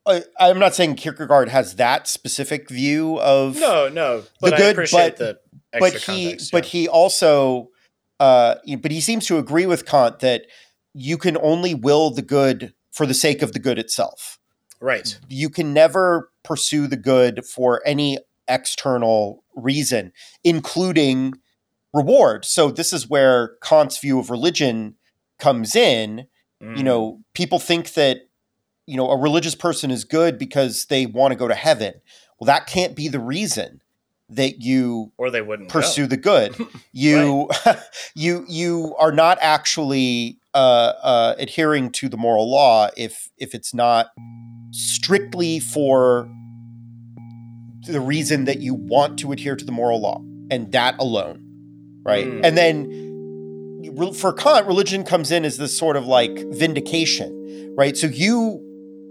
[0.06, 4.22] I, I'm not saying Kierkegaard has that specific view of no, no.
[4.40, 5.38] But I good, appreciate but- the
[5.80, 7.68] but he context, but he also
[8.20, 10.42] uh but he seems to agree with Kant that
[10.94, 14.38] you can only will the good for the sake of the good itself.
[14.80, 15.18] right.
[15.28, 20.12] You can never pursue the good for any external reason,
[20.44, 21.34] including
[21.92, 22.44] reward.
[22.44, 24.94] So this is where Kant's view of religion
[25.38, 26.26] comes in.
[26.60, 26.82] You Mm.
[26.84, 28.18] know, people think that
[28.86, 31.94] you know a religious person is good because they want to go to heaven.
[32.38, 33.80] Well, that can't be the reason
[34.28, 35.80] that you or they wouldn't go.
[35.80, 36.56] pursue the good.
[36.92, 37.50] You
[38.14, 43.74] you you are not actually uh, uh, adhering to the moral law if if it's
[43.74, 44.12] not
[44.70, 46.26] strictly for
[47.86, 51.42] the reason that you want to adhere to the moral law and that alone,
[52.02, 52.26] right?
[52.26, 52.40] Mm.
[52.44, 57.94] And then for Kant, religion comes in as this sort of like vindication, right?
[57.94, 58.65] So you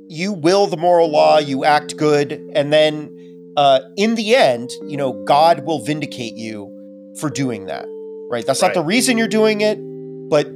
[0.08, 3.12] you will the moral law, you act good, and then
[3.58, 6.72] uh, in the end, you know, God will vindicate you
[7.20, 7.86] for doing that,
[8.30, 8.46] right?
[8.46, 9.78] That's not the reason you're doing it,
[10.30, 10.48] but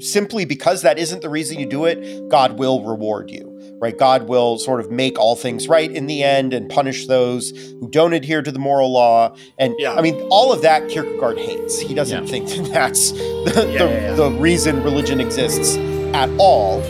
[0.00, 3.48] simply because that isn't the reason you do it, God will reward you,
[3.80, 3.96] right?
[3.96, 7.88] God will sort of make all things right in the end and punish those who
[7.88, 9.34] don't adhere to the moral law.
[9.58, 9.94] And Yeah.
[9.94, 11.78] I mean, all of that Kierkegaard hates.
[11.78, 12.30] He doesn't Yeah.
[12.30, 15.76] think that that's the, Yeah, the, the reason religion exists
[16.14, 16.82] at all.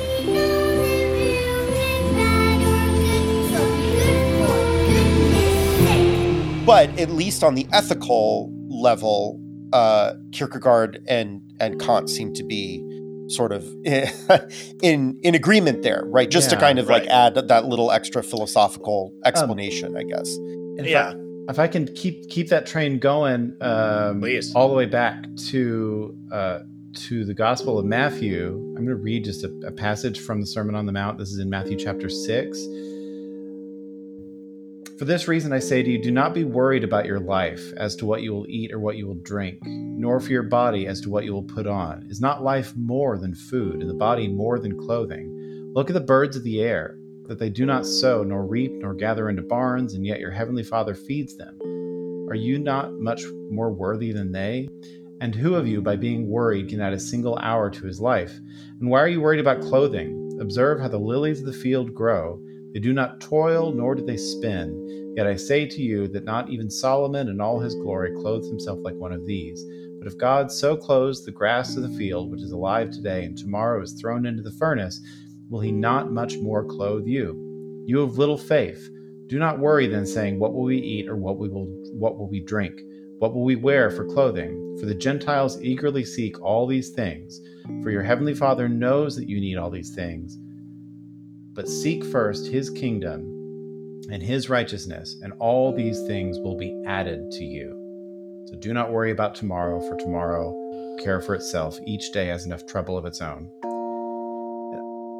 [6.65, 9.41] But at least on the ethical level,
[9.73, 12.83] uh, Kierkegaard and and Kant seem to be
[13.29, 13.65] sort of
[14.83, 16.31] in in agreement there, right?
[16.31, 20.37] Just to kind of like add that little extra philosophical explanation, I guess.
[20.37, 21.11] And if Yeah.
[21.15, 24.55] I, if I can keep keep that train going, um, Please.
[24.55, 26.61] all the way back to uh,
[26.95, 30.47] to the Gospel of Matthew, I'm going to read just a, a passage from the
[30.47, 31.19] Sermon on the Mount.
[31.19, 32.57] This is in Matthew chapter six.
[34.99, 37.97] For this reason, I say to you, do not be worried about your life as
[37.97, 41.01] to what you will eat or what you will drink, nor for your body as
[41.01, 42.07] to what you will put on.
[42.11, 45.73] Is not life more than food, and the body more than clothing?
[45.75, 48.95] Look at the birds of the air, that they do not sow, nor reap, nor
[48.95, 51.59] gather into barns, and yet your heavenly Father feeds them.
[52.29, 54.69] Are you not much more worthy than they?
[55.21, 58.33] And who of you, by being worried, can add a single hour to his life?
[58.81, 60.39] And why are you worried about clothing?
[60.41, 62.43] Observe how the lilies of the field grow.
[62.73, 65.15] They do not toil, nor do they spin.
[65.17, 68.79] Yet I say to you that not even Solomon in all his glory clothed himself
[68.83, 69.63] like one of these.
[69.99, 73.37] But if God so clothes the grass of the field, which is alive today and
[73.37, 75.01] tomorrow is thrown into the furnace,
[75.51, 77.85] will he not much more clothe you?
[77.87, 78.89] You have little faith.
[79.27, 82.29] Do not worry then, saying, What will we eat, or what we will what will
[82.29, 82.81] we drink?
[83.19, 84.77] What will we wear for clothing?
[84.81, 87.41] For the Gentiles eagerly seek all these things,
[87.83, 90.37] for your heavenly Father knows that you need all these things.
[91.55, 93.21] But seek first his kingdom
[94.11, 97.79] and his righteousness, and all these things will be added to you.
[98.49, 100.59] So do not worry about tomorrow, for tomorrow
[101.03, 101.79] care for itself.
[101.87, 103.49] Each day has enough trouble of its own.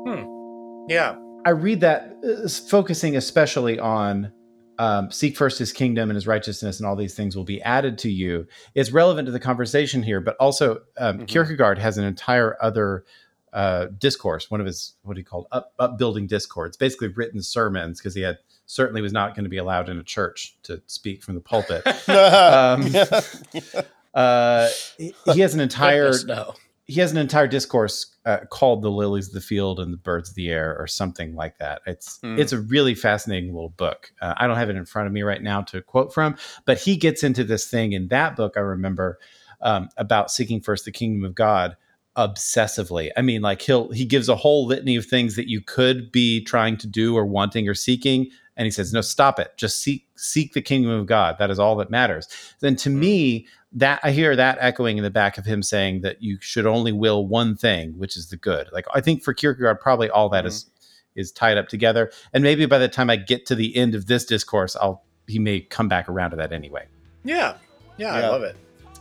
[0.07, 0.89] Hmm.
[0.89, 1.17] Yeah.
[1.45, 4.33] I read that uh, focusing especially on
[4.79, 7.99] um, seek first his kingdom and his righteousness, and all these things will be added
[7.99, 8.47] to you.
[8.75, 11.29] It's relevant to the conversation here, but also um, Mhm.
[11.29, 13.05] Kierkegaard has an entire other
[13.53, 14.51] uh, discourse.
[14.51, 18.39] One of his what he called up upbuilding discourses, basically written sermons, because he had
[18.67, 21.83] certainly was not going to be allowed in a church to speak from the pulpit.
[22.09, 22.87] Um,
[24.15, 26.55] uh, he he has an entire no.
[26.87, 30.31] he has an entire discourse uh, called "The Lilies of the Field and the Birds
[30.31, 31.83] of the Air" or something like that.
[31.87, 32.39] It's Hmm.
[32.39, 34.13] it's a really fascinating little book.
[34.21, 36.79] Uh, I don't have it in front of me right now to quote from, but
[36.79, 38.55] he gets into this thing in that book.
[38.57, 39.19] I remember
[39.61, 41.77] um, about seeking first the kingdom of God
[42.17, 43.11] obsessively.
[43.17, 46.43] I mean, like he'll he gives a whole litany of things that you could be
[46.45, 49.53] trying to do or wanting or seeking, and he says, "No, stop it.
[49.57, 51.37] Just seek seek the kingdom of God.
[51.39, 52.29] That is all that matters."
[52.61, 53.01] Then to mm-hmm.
[53.01, 56.67] me, that I hear that echoing in the back of him saying that you should
[56.67, 58.69] only will one thing, which is the good.
[58.73, 60.49] Like I think for Kierkegaard, probably all that mm-hmm.
[60.49, 60.71] is
[61.15, 62.11] is tied up together.
[62.33, 65.39] And maybe by the time I get to the end of this discourse, I'll he
[65.39, 66.87] may come back around to that anyway.
[67.25, 67.57] Yeah.
[67.97, 68.57] Yeah, I love it.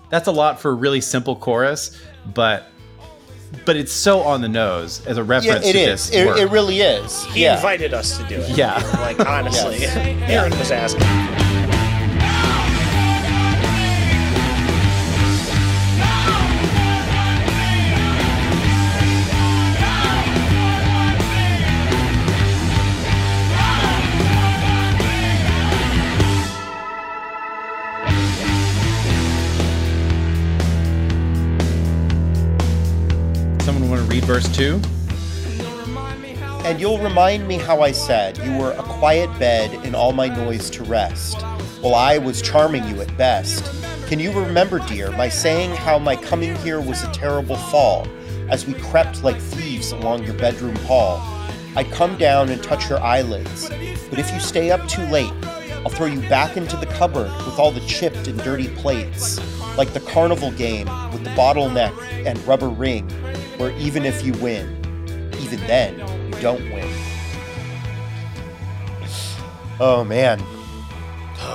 [0.09, 1.99] That's a lot for a really simple chorus,
[2.33, 2.67] but
[3.65, 6.09] but it's so on the nose as a yeah, reference it to is.
[6.09, 6.37] this It, work.
[6.37, 7.23] it really is.
[7.25, 7.55] He yeah.
[7.55, 8.49] invited us to do it.
[8.57, 8.77] Yeah.
[9.01, 9.79] Like honestly.
[9.79, 9.95] Yes.
[10.31, 11.01] Aaron was asking.
[34.21, 34.79] Verse two?
[36.63, 40.27] And you'll remind me how I said you were a quiet bed in all my
[40.27, 41.41] noise to rest,
[41.81, 43.65] while I was charming you at best.
[44.07, 48.07] Can you remember, dear, my saying how my coming here was a terrible fall,
[48.49, 51.19] as we crept like thieves along your bedroom hall?
[51.75, 53.69] I'd come down and touch your eyelids,
[54.09, 55.33] but if you stay up too late,
[55.83, 59.39] I'll throw you back into the cupboard with all the chipped and dirty plates,
[59.77, 61.93] like the carnival game with the bottleneck
[62.25, 63.09] and rubber ring,
[63.57, 64.67] where even if you win,
[65.39, 65.97] even then,
[66.33, 66.87] you don't win.
[69.79, 70.39] Oh man,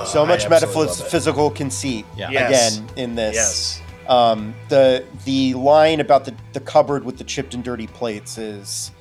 [0.05, 2.29] so much absolutely love metaphysical conceit Yeah.
[2.29, 2.77] Yes.
[2.77, 3.35] again in this.
[3.35, 3.81] Yes.
[4.07, 8.91] Um, the the line about the, the cupboard with the chipped and dirty plates is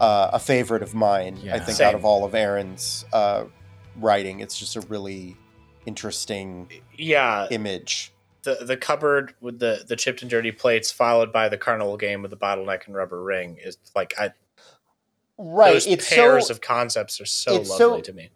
[0.00, 1.38] uh, a favorite of mine.
[1.50, 1.88] I think Same.
[1.88, 3.44] out of all of Aaron's uh,
[3.96, 5.36] writing, it's just a really
[5.86, 7.46] interesting Yeah.
[7.50, 8.12] image.
[8.58, 12.22] The the cupboard with the the chipped and dirty plates, followed by the carnival game
[12.22, 14.32] with the bottleneck and rubber ring, is like I
[15.40, 18.30] Right, those it's pairs so of concepts are so lovely so- to me.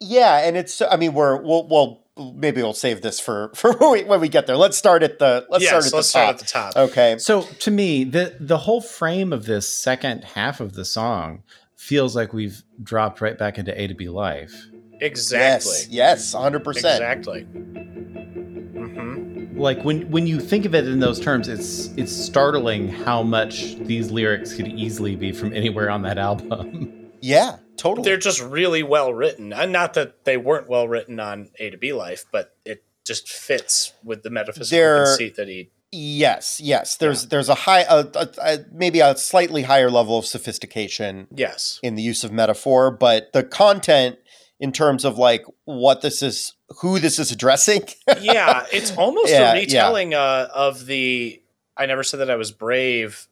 [0.00, 2.02] yeah, and it's I mean we're we'll, well
[2.34, 4.56] maybe we'll save this for for when we, when we get there.
[4.56, 6.34] Let's start at the let's yes, start at let's the start top.
[6.34, 6.76] at the top.
[6.90, 7.18] Okay.
[7.18, 11.42] So to me, the the whole frame of this second half of the song
[11.74, 14.54] feels like we've dropped right back into A to B life.
[14.98, 15.72] Exactly.
[15.72, 15.88] Yes.
[15.90, 16.32] Yes.
[16.32, 17.02] Hundred percent.
[17.02, 17.42] Exactly.
[17.42, 19.25] hmm
[19.56, 23.76] Like when when you think of it in those terms, it's it's startling how much
[23.76, 27.10] these lyrics could easily be from anywhere on that album.
[27.20, 27.56] Yeah.
[27.76, 28.04] Totally.
[28.04, 29.52] They're just really well written.
[29.52, 33.28] And not that they weren't well written on A to B Life, but it just
[33.28, 35.70] fits with the metaphysical They're- conceit that he.
[35.92, 36.96] Yes, yes.
[36.96, 41.78] There's there's a high, a, a, a, maybe a slightly higher level of sophistication Yes.
[41.82, 44.16] in the use of metaphor, but the content
[44.58, 47.82] in terms of like what this is, who this is addressing.
[48.20, 49.60] yeah, it's almost Yeah, a yeah.
[49.60, 51.40] retelling uh, of the
[51.76, 53.28] "I never said that I was brave"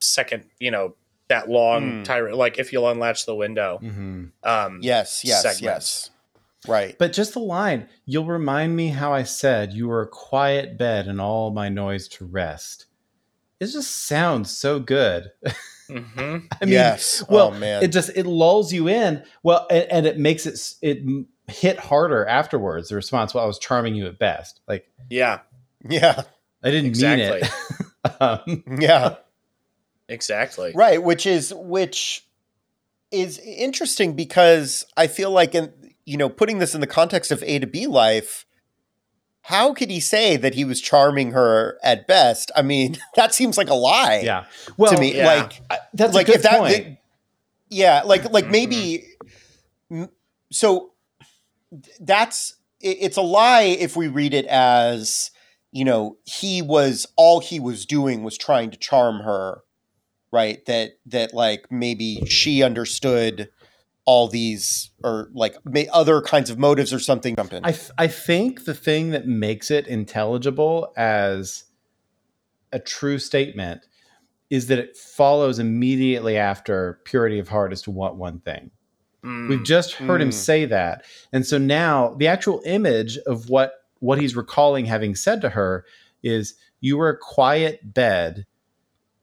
[0.00, 0.44] second.
[0.58, 0.94] You know
[1.28, 3.78] that long tirade, like if you'll unlatch the window.
[3.82, 4.24] mm-hmm.
[4.42, 5.62] Um, yes, yes, Segments.
[5.62, 6.10] yes.
[6.66, 6.96] Right.
[6.98, 11.06] But just the line, you'll remind me how I said you were a quiet bed
[11.08, 12.86] and all my noise to rest.
[13.60, 15.30] It just sounds so good.
[15.88, 15.98] hmm
[16.60, 17.22] I mean, yes.
[17.28, 17.82] well, oh man.
[17.82, 19.22] it just it lulls you in.
[19.42, 22.88] Well, and, and it makes it it m- hit harder afterwards.
[22.88, 25.40] The response, "Well, I was charming you at best." Like Yeah,
[25.88, 26.22] yeah.
[26.62, 27.42] I didn't exactly.
[27.42, 27.50] mean
[28.04, 28.20] it.
[28.20, 29.16] um, Yeah.
[30.08, 30.72] exactly.
[30.74, 32.26] Right, which is which
[33.10, 35.72] is interesting because I feel like in
[36.06, 38.44] you know, putting this in the context of A to B life,
[39.42, 42.50] how could he say that he was charming her at best?
[42.56, 44.44] I mean, that seems like a lie yeah.
[44.76, 45.16] Well, to me.
[45.16, 45.26] yeah.
[45.26, 46.98] Like I- that's like a good if that point.
[47.70, 48.50] yeah, like like Mhm.
[48.50, 49.04] maybe
[49.90, 50.10] m-
[50.50, 50.92] so
[52.00, 55.30] that's it's a lie if we read it as
[55.72, 59.62] you know he was all he was doing was trying to charm her
[60.32, 63.48] right that that like maybe she understood
[64.06, 65.56] all these or like
[65.92, 69.86] other kinds of motives or something I, th- I think the thing that makes it
[69.86, 71.64] intelligible as
[72.72, 73.86] a true statement
[74.50, 78.70] is that it follows immediately after purity of heart is to want one thing.
[79.24, 79.48] Mm.
[79.48, 80.34] We've just heard him Mm.
[80.34, 81.04] say that.
[81.32, 85.84] And so now the actual image of what what he's recalling having said to her
[86.22, 88.44] is you were a quiet bed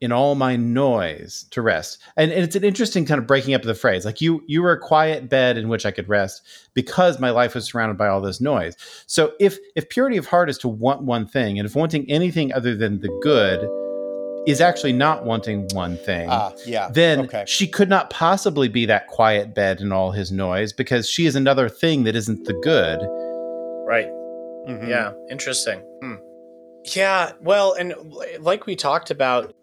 [0.00, 1.98] in all my noise to rest.
[2.16, 4.04] And, and it's an interesting kind of breaking up of the phrase.
[4.04, 6.42] Like you you were a quiet bed in which I could rest
[6.74, 8.76] because my life was surrounded by all this noise.
[9.06, 12.52] So if if purity of heart is to want one thing and if wanting anything
[12.52, 13.60] other than the good
[14.46, 18.84] is actually not wanting one thing ah yeah then okay she could not possibly be
[18.86, 22.54] that quiet bed and all his noise because she is another thing that isn't the
[22.54, 22.98] good.
[23.86, 24.08] Right.
[24.68, 24.88] Mhm.
[24.88, 25.80] Yeah, interesting.
[26.00, 26.14] Hmm.
[26.96, 27.94] Yeah, well, and
[28.40, 29.54] like we talked about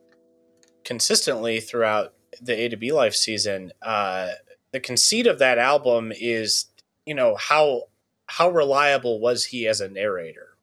[0.83, 4.31] consistently throughout the A to B Life season, uh,
[4.71, 6.65] the conceit of that album is,
[7.05, 7.83] you know, how
[8.27, 10.55] how reliable was he as a narrator?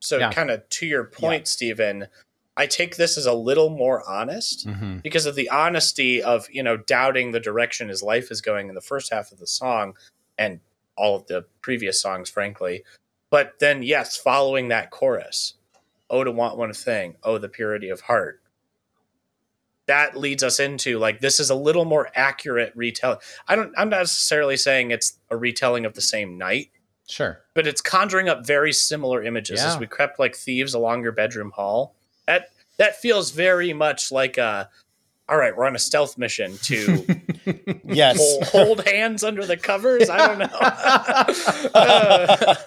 [0.00, 0.32] So, Yeah.
[0.32, 2.06] kind of to your point, Stephen,
[2.56, 4.98] I take this as a little more honest Mm-hmm.
[4.98, 8.74] because of the honesty of you know doubting the direction his life is going in
[8.74, 9.94] the first half of the song
[10.38, 10.60] and
[10.96, 12.84] all of the previous songs frankly
[13.30, 15.54] but then yes following that chorus
[16.10, 18.40] oh to want one thing oh the purity of heart
[19.86, 23.88] that leads us into like this is a little more accurate retelling i don't i'm
[23.88, 26.70] not necessarily saying it's a retelling of the same night
[27.08, 27.40] Sure.
[27.54, 31.50] but it's conjuring up very similar images as we crept like thieves along your bedroom
[31.50, 31.94] hall.
[32.26, 32.48] That
[32.78, 34.68] that feels very much like a
[35.28, 37.04] all right, we're on a stealth mission to
[37.84, 38.44] yes hold,
[38.78, 40.10] hold hands under the covers.
[40.10, 41.70] I don't know.
[41.74, 42.54] Uh,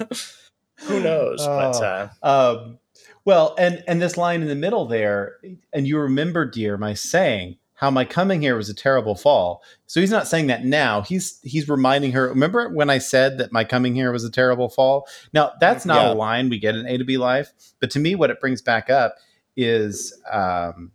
[0.81, 1.45] who knows?
[1.45, 2.79] But uh, um,
[3.23, 5.37] well, and and this line in the middle there,
[5.73, 9.61] and you remember, dear, my saying how my coming here was a terrible fall.
[9.85, 11.01] So he's not saying that now.
[11.01, 12.29] He's he's reminding her.
[12.29, 15.07] Remember when I said that my coming here was a terrible fall?
[15.33, 16.13] Now that's not Yeah.
[16.13, 18.61] a line we get in A to B life, but to me, what it brings
[18.61, 19.15] back up
[19.55, 20.19] is.
[20.31, 20.91] Um,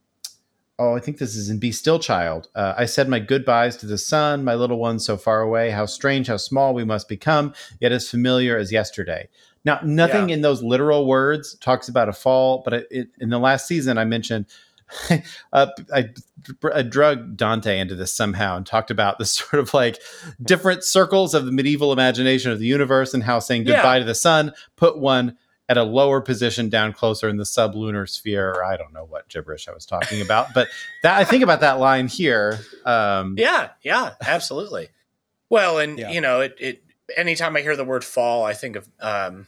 [0.83, 2.49] Oh, I think this is in Be Still Child.
[2.55, 5.69] Uh, I said my goodbyes to the sun, my little one so far away.
[5.69, 9.29] How strange, how small we must become, yet as familiar as yesterday.
[9.63, 13.39] Now, nothing in those literal words talks about a fall, but it, it, in the
[13.39, 14.47] last season, I mentioned
[15.53, 16.09] uh, I,
[16.75, 20.01] I drug Dante into this somehow and talked about the sort of like
[20.43, 23.75] different circles of the medieval imagination of the universe and how saying Yeah.
[23.75, 25.37] goodbye to the sun put one
[25.71, 28.51] at a lower position down closer in the sublunar sphere.
[28.51, 30.67] Or I don't know what gibberish I was talking about, but
[31.05, 32.59] that I think about that line here.
[32.85, 34.89] Um, yeah, yeah, absolutely.
[35.49, 36.11] Well, and Yeah.
[36.11, 36.83] you know, it, it.
[37.17, 39.47] Anytime I hear the word fall, I think of um,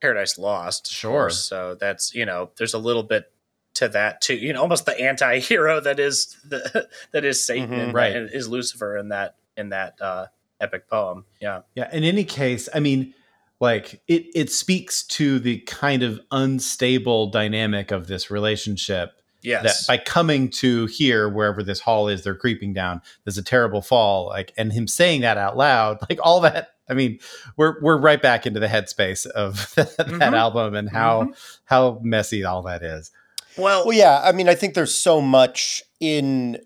[0.00, 0.90] Paradise Lost.
[0.90, 1.10] Sure.
[1.12, 1.38] course.
[1.38, 3.30] So that's you know, there's a little bit
[3.74, 4.34] to that too.
[4.36, 7.82] You know, almost the anti-hero that is the that is Satan Mhm.
[7.84, 8.16] and Right.
[8.16, 10.26] and is Lucifer in that in that uh,
[10.60, 11.24] epic poem.
[11.40, 11.60] Yeah.
[11.74, 11.88] Yeah.
[11.92, 13.14] In any case, I mean,
[13.60, 19.86] like it it speaks to the kind of unstable dynamic of this relationship Yes.
[19.86, 23.80] that by coming to here wherever this hall is they're creeping down there's a terrible
[23.80, 27.18] fall like and him saying that out loud like all that i mean
[27.56, 30.32] we're we're right back into the headspace of that, Mhm.
[30.34, 31.32] album and how
[31.64, 33.10] how messy all that is
[33.58, 34.20] well, Well, yeah.
[34.22, 36.58] I mean, I think there's so much in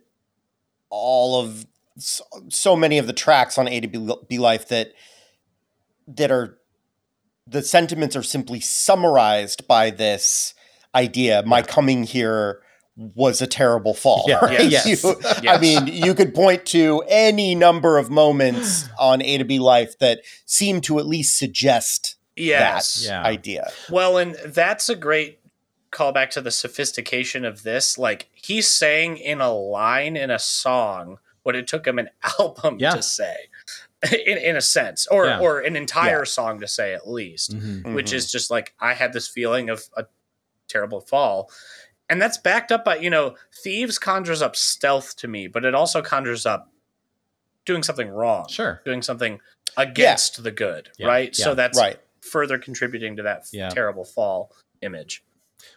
[0.91, 1.67] all of
[1.99, 4.93] so, so many of the tracks on A to B, B Life that
[6.09, 6.59] that are
[7.47, 10.55] the sentiments are simply summarized by this
[10.95, 11.43] idea.
[11.45, 12.61] My coming here
[12.97, 14.25] was a terrible fall.
[14.29, 14.39] Yeah.
[14.43, 14.71] right?
[14.71, 15.05] Yes.
[15.05, 15.17] You-
[15.49, 19.99] I mean, you could point to any number of moments on A to B Life
[19.99, 23.03] that seem to at least suggest yes.
[23.03, 23.23] that Yeah.
[23.23, 23.71] idea.
[23.91, 25.41] Well, and that's a great
[25.91, 27.99] callback to the sophistication of this.
[27.99, 32.09] Like he's saying in a line in a song what it took him an
[32.41, 32.95] album Yeah.
[32.95, 33.35] to say.
[34.13, 35.39] In, in a sense, or Yeah.
[35.41, 36.25] or an entire Yeah.
[36.25, 37.95] song to say at least, Mhm.
[37.95, 38.15] which Mhm.
[38.15, 40.07] is just like I had this feeling of a
[40.69, 41.51] terrible fall.
[42.11, 45.75] And that's backed up by, you know, Thieves conjures up stealth to me, but it
[45.75, 46.71] also conjures up
[47.65, 48.83] doing something wrong, Sure.
[48.85, 49.41] doing something
[49.77, 51.39] against the good, Yeah, right?
[51.39, 51.45] yeah.
[51.45, 51.99] So that's right.
[52.21, 53.69] further contributing to that f- Yeah.
[53.71, 55.25] terrible fall image.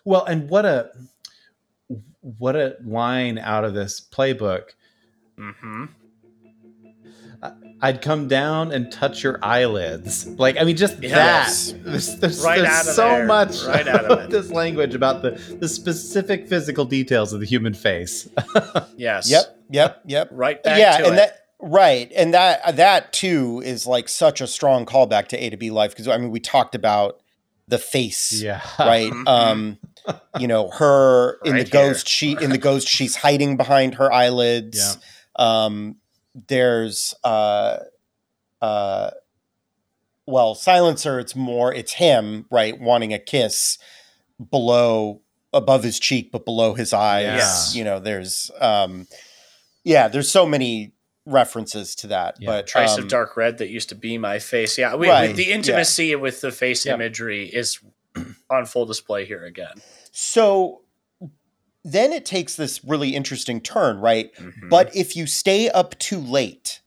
[0.04, 0.92] Well, and what a
[2.22, 4.72] what a line out of this playbook.
[5.38, 5.86] hmm
[7.82, 10.26] I'd come down and touch your eyelids.
[10.28, 11.72] Like, I mean, just Yes.
[11.72, 11.84] that.
[11.84, 13.26] There's, there's, Right there's out of so there.
[13.28, 14.30] much Right out of it.
[14.32, 18.28] this language about the, the specific physical details of the human face.
[18.98, 19.30] Yes.
[19.30, 19.60] Yep.
[19.70, 20.02] Yep.
[20.08, 20.30] Yep.
[20.32, 21.18] Right back yeah, to and it.
[21.18, 25.58] that right, and that that too is like such a strong callback to A to
[25.58, 27.22] B life because I mean we talked about
[27.68, 28.62] the face, yeah.
[28.80, 29.12] right?
[29.12, 29.28] Mhm.
[29.28, 29.78] Um,
[30.40, 34.12] you know, her in Right the ghost she in the ghost she's hiding behind her
[34.12, 34.98] eyelids.
[35.38, 35.66] Yeah.
[35.66, 35.98] Um,
[36.48, 37.78] there's uh,
[38.62, 39.12] uh,
[40.26, 41.20] well, silencer.
[41.20, 43.78] It's more it's him right wanting a kiss
[44.52, 45.22] below
[45.54, 47.24] above his cheek but below his eyes.
[47.24, 47.76] Yes.
[47.76, 49.08] You know, there's um,
[49.84, 50.94] yeah, there's so many
[51.26, 52.36] references to that.
[52.40, 52.48] Yeah.
[52.48, 54.78] But trace um, of dark red that used to be my face.
[54.78, 55.56] Yeah, we, Right, we- the yeah.
[55.56, 56.96] intimacy with the face Yep.
[56.96, 57.80] imagery is
[58.50, 59.74] on full display here again.
[60.12, 60.82] So
[61.84, 64.34] then it takes this really interesting turn, right?
[64.36, 64.70] Mhm.
[64.70, 66.82] But if you stay up too late,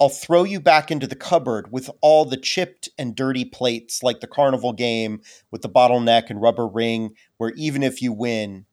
[0.00, 4.20] I'll throw you back into the cupboard with all the chipped and dirty plates, like
[4.20, 8.66] the carnival game with the bottleneck and rubber ring, where even if you win,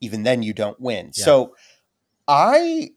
[0.00, 1.06] even then you don't win.
[1.16, 1.24] Yeah.
[1.24, 1.56] So
[2.28, 2.90] I,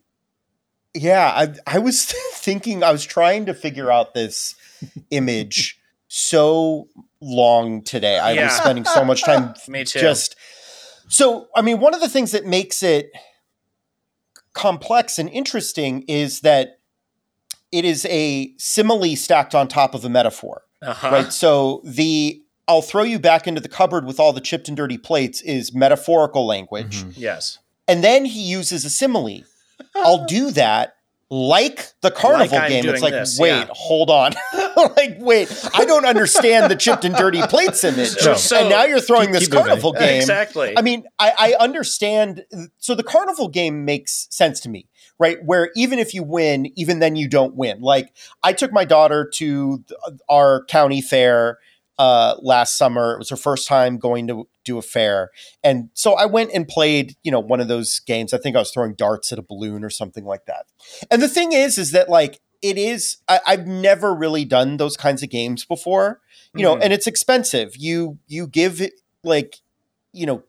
[0.93, 2.05] yeah, I, I was
[2.35, 4.55] thinking, I was trying to figure out this
[5.09, 6.87] image so
[7.19, 8.19] long today.
[8.19, 8.43] I Yeah.
[8.43, 9.99] was spending so much time me too.
[9.99, 10.35] just
[11.11, 13.11] so i mean one of the things that makes it
[14.53, 16.79] complex and interesting is that
[17.71, 21.09] it is a simile stacked on top of a metaphor uh-huh.
[21.11, 24.75] right so the i'll throw you back into the cupboard with all the chipped and
[24.77, 27.13] dirty plates is metaphorical language Mhm.
[27.15, 27.59] Yes.
[27.87, 29.43] and then he uses a simile
[29.95, 30.95] i'll do that
[31.33, 33.67] like the carnival I'm game it's like this, wait yeah.
[33.69, 34.33] hold on
[34.97, 38.33] like wait i don't understand the chipped and dirty plates image No.
[38.35, 39.65] So- and now you're throwing Keep- this keep moving.
[39.67, 40.77] carnival game Exactly.
[40.77, 42.43] I mean, I, I understand.
[42.79, 44.87] So the carnival game makes sense to me,
[45.19, 45.37] right?
[45.43, 47.79] Where even if you win, even then you don't win.
[47.81, 48.13] Like
[48.43, 51.59] I took my daughter to th- our county fair
[51.97, 53.13] uh, last summer.
[53.13, 55.29] It was her first time going to do a fair,
[55.63, 57.15] and so I went and played.
[57.23, 58.33] You know, one of those games.
[58.33, 60.65] I think I was throwing darts at a balloon or something like that.
[61.09, 63.17] And the thing is, is that like it is.
[63.27, 66.21] I, I've never really done those kinds of games before.
[66.55, 66.81] You know, Mhm.
[66.83, 67.75] and it's expensive.
[67.77, 69.57] You you give it like
[70.13, 70.43] you know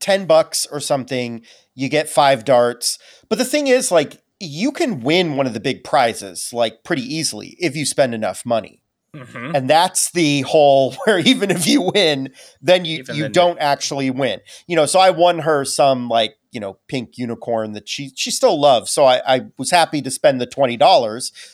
[0.00, 1.42] 10 bucks or something
[1.74, 2.98] you get five darts
[3.30, 7.02] but the thing is like you can win one of the big prizes like pretty
[7.02, 8.82] easily if you spend enough money
[9.14, 9.54] Mhm.
[9.54, 13.58] and that's the whole where even if you win then you Even you then- don't
[13.60, 17.88] actually win you know so i won her some like you know pink unicorn that
[17.88, 20.78] she she still loves so i, I was happy to spend the $20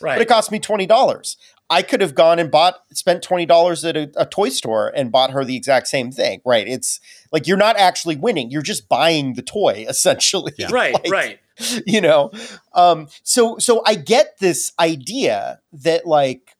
[0.01, 0.15] right.
[0.15, 1.37] but it cost me twenty dollars.
[1.69, 5.09] I could have gone and bought spent twenty dollars at a, a toy store and
[5.09, 6.41] bought her the exact same thing.
[6.45, 6.67] Right?
[6.67, 6.99] It's
[7.31, 10.51] like you're not actually winning; you're just buying the toy essentially.
[10.57, 10.67] Yeah.
[10.69, 10.93] right.
[10.93, 11.39] Like, right.
[11.87, 12.29] You know.
[12.73, 16.57] Um, so so I get this idea that like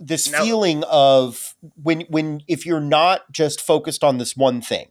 [0.00, 4.88] this Now- feeling of when when if you're not just focused on this one thing,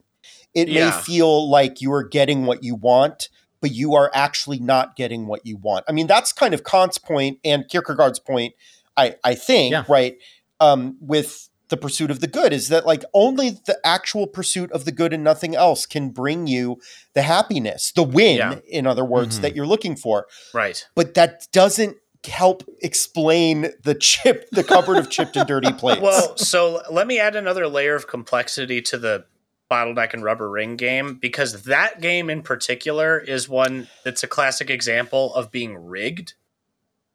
[0.54, 3.30] it may feel like you are getting what you want
[3.62, 5.84] but you are actually not getting what you want.
[5.86, 8.54] I mean, that's kind of Kant's point and Kierkegaard's point,
[8.96, 9.84] I, I think, Yeah.
[9.90, 10.16] right?
[10.62, 14.86] Um, with the pursuit of the good is that like only the actual pursuit of
[14.86, 16.78] the good and nothing else can bring you
[17.16, 18.60] the happiness, the win, Yeah.
[18.66, 19.42] in other words, Mhm.
[19.42, 20.28] that you're looking for.
[20.54, 20.86] Right.
[20.96, 26.02] But that doesn't help explain the chip, the cupboard of chipped and dirty plates.
[26.02, 29.26] Well, so let me add another layer of complexity to the
[29.72, 34.70] bottleneck and rubber ring game because that game in particular is one that's a classic
[34.70, 36.34] example of being rigged.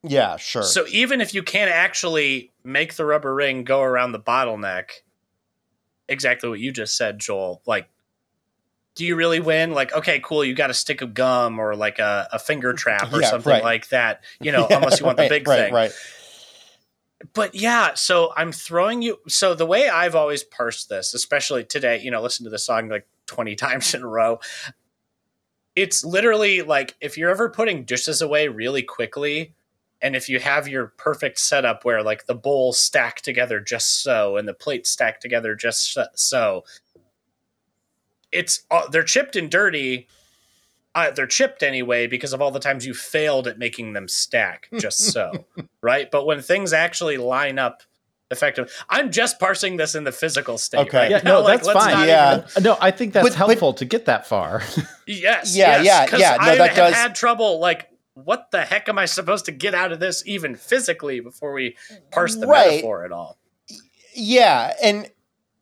[0.03, 0.63] yeah, sure.
[0.63, 4.91] So even if you can't actually make the rubber ring go around the bottleneck,
[6.09, 7.89] exactly what you just said, Joel, like
[8.95, 9.73] do you really win?
[9.73, 12.77] Like, okay, cool, you got a stick of gum or like a, a finger mm,
[12.77, 13.63] trap or Yeah, something right.
[13.63, 15.73] like that, you know, Yeah, unless you want the big right, thing.
[15.73, 15.93] Right.
[17.33, 19.19] But yeah, so I'm throwing you.
[19.29, 22.89] So the way I've always parsed this, especially today, you know, listen to the song
[22.89, 24.41] like 20 times in a row.
[25.75, 29.55] It's literally like if you're ever putting dishes away really quickly,
[30.01, 34.37] and if you have your perfect setup where like the bowls stack together just so
[34.37, 36.65] and the plates stack together just so,
[38.35, 40.09] it's uh, they're chipped and dirty,
[40.95, 44.69] uh, they're chipped anyway because of all the times you failed at making them stack
[44.79, 45.45] just so,
[45.81, 46.11] right?
[46.11, 47.83] But when things actually line up
[48.31, 50.79] effective, I'm just parsing this in the physical state.
[50.89, 50.99] Okay.
[50.99, 51.33] right Yeah, now.
[51.35, 52.09] no, Like, that's fine.
[52.09, 52.45] Yeah.
[52.49, 54.63] even- No, I think that's But- but- helpful to get that far.
[55.07, 55.55] yes.
[55.57, 57.61] Yeah, yes, yeah, 'cause yeah, no, I that have does- had trouble.
[57.61, 61.53] Like, what the heck am I supposed to get out of this, even physically, before
[61.53, 61.77] we
[62.13, 62.71] parse the Right.
[62.71, 63.39] metaphor at all?
[64.15, 65.11] Yeah, and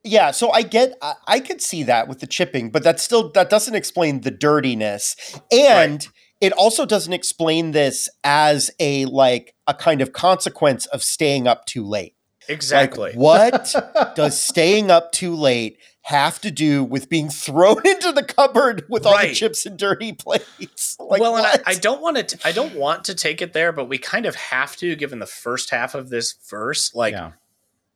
[0.04, 3.30] yeah, so I get I, I could see that with the chipping, but that still
[3.32, 5.16] that doesn't explain the dirtiness.
[5.50, 6.06] And
[6.40, 11.66] it also doesn't explain this as a like a kind of consequence of staying up
[11.66, 12.16] too late.
[12.48, 13.12] Exactly.
[13.12, 13.74] Like what
[14.16, 19.06] does staying up too late have to do with being thrown into the cupboard with
[19.06, 20.96] all the chips and dirty plates?
[20.98, 21.46] Like well, and?
[21.46, 22.38] I, I don't want to.
[22.44, 25.26] I don't want to take it there, but we kind of have to, given the
[25.26, 26.92] first half of this verse.
[26.92, 27.32] Like, yeah.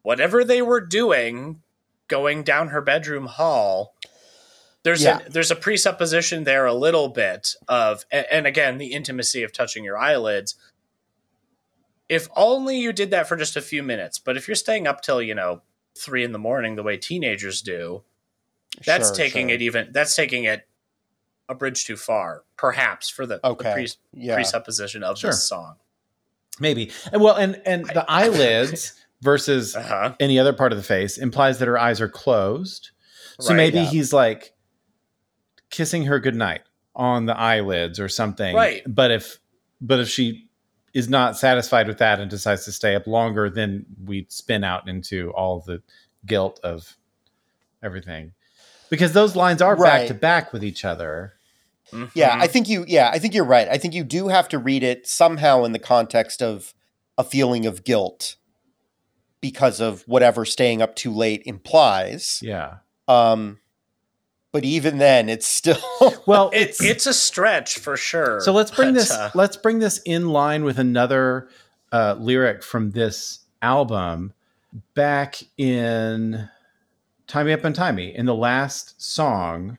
[0.02, 1.62] whatever they were doing,
[2.09, 3.94] going down her bedroom hall.
[4.82, 5.18] There's Yeah.
[5.26, 9.82] a there's a presupposition there a little bit of, and again, the intimacy of touching
[9.84, 10.54] your eyelids.
[12.09, 15.02] If only you did that for just a few minutes, but if you're staying up
[15.02, 15.62] till you know
[15.98, 18.04] three in the morning, the way teenagers do,
[18.84, 19.54] that's Sure, taking sure.
[19.57, 19.90] it even.
[19.92, 20.68] That's taking it
[21.48, 23.72] a bridge too far, perhaps for the, the Okay.
[23.72, 24.34] pres- Yeah.
[24.34, 25.30] presupposition of Sure.
[25.30, 25.76] this song.
[26.61, 26.92] Maybe.
[27.12, 28.92] And well, and and the eyelids
[29.22, 30.14] versus Uh huh.
[30.20, 32.90] any other part of the face implies that her eyes are closed.
[33.40, 33.56] So Right.
[33.56, 33.84] maybe Yeah.
[33.86, 34.52] he's like
[35.70, 36.62] kissing her goodnight
[36.94, 38.54] on the eyelids or something.
[38.54, 38.82] Right.
[38.86, 39.38] But if
[39.80, 40.48] but if she
[40.94, 44.88] is not satisfied with that and decides to stay up longer, then we spin out
[44.88, 45.82] into all the
[46.24, 46.96] guilt of
[47.82, 48.32] everything.
[48.88, 51.34] Because those lines are back to back with each other.
[52.14, 52.42] Yeah, Mhm.
[52.42, 52.84] I think you.
[52.88, 53.68] Yeah, I think you're right.
[53.68, 56.72] I think you do have to read it somehow in the context of
[57.18, 58.36] a feeling of guilt
[59.41, 62.41] because of whatever staying up too late implies.
[62.43, 62.76] Yeah.
[63.09, 63.59] Um,
[64.53, 65.78] but even then, it's still
[66.26, 68.41] Well, It's it's a stretch for sure.
[68.41, 71.49] So let's bring but, this uh, let's bring this in line with another
[71.93, 74.32] uh, lyric from this album
[74.95, 76.49] back in
[77.26, 79.78] Tie Me Up Untie Me in the last song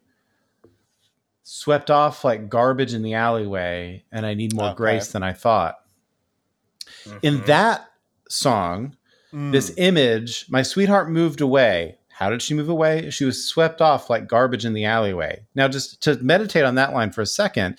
[1.43, 4.75] swept off like garbage in the alleyway and I need more Okay.
[4.75, 5.75] grace than I thought.
[7.21, 7.45] In mhm.
[7.45, 7.89] that
[8.29, 8.95] song,
[9.33, 11.97] this Mm, image, my sweetheart moved away.
[12.09, 13.09] How did she move away?
[13.11, 15.45] She was swept off like garbage in the alleyway.
[15.53, 17.77] Now, just to meditate on that line for a second,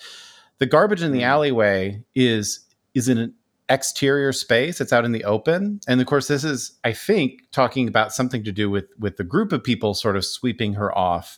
[0.59, 1.27] the garbage in the Mm.
[1.27, 2.61] alleyway is
[2.95, 3.33] is in an
[3.69, 4.81] exterior space.
[4.81, 8.43] It's out in the open, and of course, this is, I think, talking about something
[8.43, 11.37] to do with with the group of people sort of sweeping her off,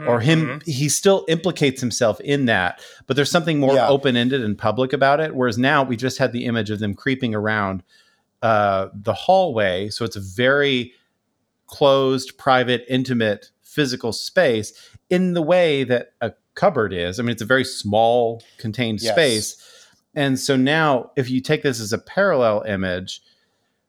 [0.00, 0.60] or him.
[0.60, 0.66] Mhm.
[0.66, 3.88] He still implicates himself in that, but there's something more Yeah.
[3.88, 5.34] open ended and public about it.
[5.34, 7.82] Whereas now we just had the image of them creeping around
[8.42, 9.88] uh, the hallway.
[9.90, 10.92] So it's a very
[11.66, 14.72] closed, private, intimate, physical space
[15.10, 17.18] in the way that a cupboard is.
[17.18, 19.14] I mean, it's a very small, contained Yes.
[19.14, 19.62] space.
[20.14, 23.20] And so now, if you take this as a parallel image,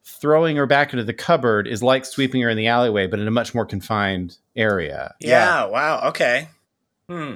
[0.03, 3.27] throwing her back into the cupboard is like sweeping her in the alleyway, but in
[3.27, 5.15] a much more confined area.
[5.19, 5.65] Yeah.
[5.65, 6.07] Wow.
[6.09, 6.49] Okay.
[7.09, 7.35] Hmm.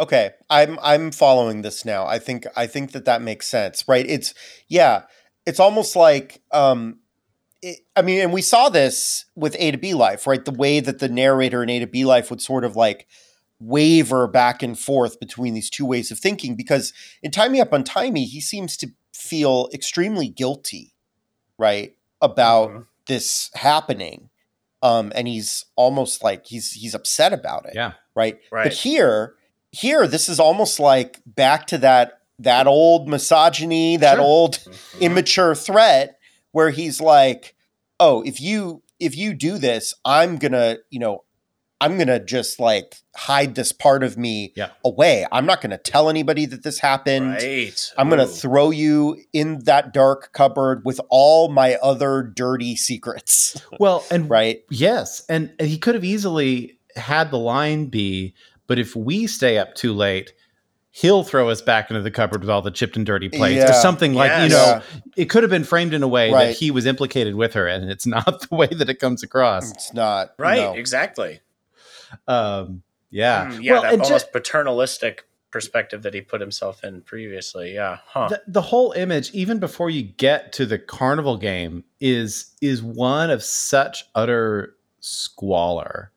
[0.00, 2.04] Okay, I'm I'm following this now.
[2.04, 4.04] I think I think that that makes sense, right?
[4.04, 4.34] It's
[4.66, 5.02] yeah,
[5.46, 6.98] it's almost like um
[7.62, 10.44] it, I mean, and we saw this with A to B life, right?
[10.44, 13.06] The way that the narrator in A to B life would sort of like
[13.60, 16.92] waver back and forth between these two ways of thinking because
[17.22, 20.92] in Tie Me Up Untie Me, he seems to feel extremely guilty,
[21.58, 21.96] right?
[22.20, 22.86] About Mhm.
[23.06, 24.28] this happening.
[24.82, 27.92] Um, and he's almost like he's he's upset about it Yeah.
[28.14, 28.38] right?
[28.52, 28.64] Right.
[28.64, 29.36] But here,
[29.72, 34.24] here, this is almost like back to that that old misogyny, that Sure.
[34.24, 34.58] old
[35.00, 36.18] immature threat,
[36.52, 37.54] where he's like,
[38.00, 41.24] "Oh, if you if you do this, I'm gonna, you know,
[41.80, 44.70] I'm gonna just like hide this part of me Yeah.
[44.84, 45.26] away.
[45.32, 47.92] I'm not gonna tell anybody that this happened." Right.
[47.98, 53.60] I'm going to throw you in that dark cupboard with all my other dirty secrets,
[53.80, 54.62] Well, and right?
[54.70, 58.34] Yes, and, and he could have easily had the line be,
[58.68, 60.32] "But if we stay up too late,
[60.96, 63.68] he'll throw us back into the cupboard with all the chipped and dirty plates," or
[63.68, 63.72] Yeah.
[63.72, 64.64] something like you know.
[64.64, 64.82] Yeah.
[65.16, 67.90] It could have been framed in a way that he was implicated with her, and
[67.90, 69.70] it's not the way that it comes across.
[69.72, 70.60] It's not Right.
[70.60, 70.74] no.
[70.74, 71.40] Exactly.
[72.28, 73.72] Um, yeah, Mm, yeah.
[73.72, 77.74] Well, that and ju- almost paternalistic perspective that he put himself in previously.
[77.74, 77.98] Yeah.
[78.06, 78.28] Huh.
[78.28, 83.30] the, the whole image even before you get to the carnival game is is one
[83.30, 86.10] of such utter squalor.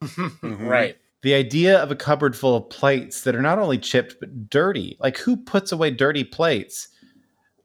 [0.42, 0.98] Right.
[1.24, 4.96] The idea of a cupboard full of plates that are not only chipped but dirty.
[5.00, 6.88] Like who puts away dirty plates?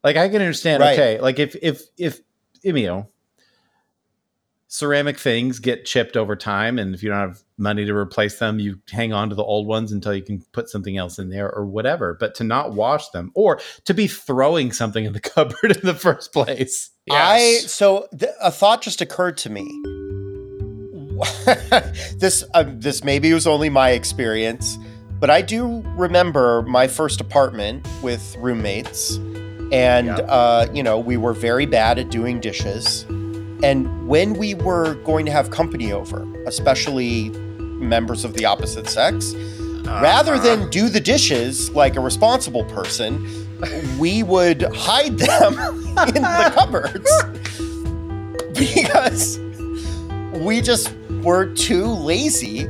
[0.01, 0.97] Like i can understand Right.
[0.97, 2.21] okay like if if if
[2.63, 3.09] you know
[4.71, 8.59] ceramic things get chipped over time and if you don't have money to replace them
[8.59, 11.51] you hang on to the old ones until you can put something else in there
[11.53, 12.15] or whatever.
[12.17, 15.95] But to not wash them or to be throwing something in the cupboard in the
[15.95, 16.91] first place.
[17.11, 19.67] I so th- a thought just occurred to me.
[22.17, 24.77] this um, this maybe was only my experience,
[25.19, 29.15] but I do remember my first apartment with roommates,
[29.71, 30.13] and Yeah.
[30.27, 33.03] uh, you know we were very bad at doing dishes,
[33.63, 37.29] and when we were going to have company over, especially
[37.79, 39.33] members of the opposite sex,
[39.85, 40.43] rather Uh-huh.
[40.43, 43.27] than do the dishes like a responsible person,
[43.99, 45.53] we would hide them
[46.15, 47.11] in the cupboards
[48.53, 49.39] because
[50.33, 50.91] we just
[51.23, 52.61] were too lazy.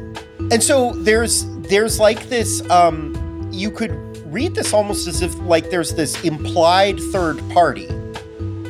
[0.52, 3.14] And so there's there's like this um
[3.52, 3.92] you could
[4.34, 7.88] read this almost as if like there's this implied third party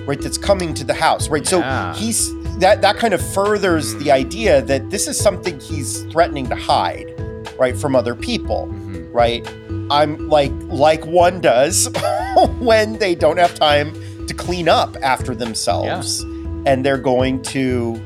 [0.06, 1.94] right that's coming to the house right Yeah.
[1.94, 6.48] so he's that that kind of furders the idea that this is something he's threatening
[6.48, 7.14] to hide
[7.58, 9.14] right from other people Mhm.
[9.14, 9.48] right?
[9.92, 11.90] I'm like like one does
[12.60, 13.94] when they don't have time
[14.28, 16.22] to clean up after themselves
[16.66, 18.02] and they're going to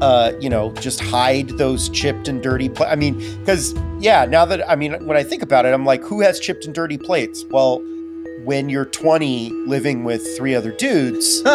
[0.00, 4.44] uh you know just hide those chipped and dirty pla- I mean cuz yeah, now
[4.46, 6.96] that I mean when I think about it I'm like who has chipped and dirty
[6.98, 7.44] plates?
[7.50, 7.82] Well,
[8.44, 11.52] when you're 20 living with three other dudes, you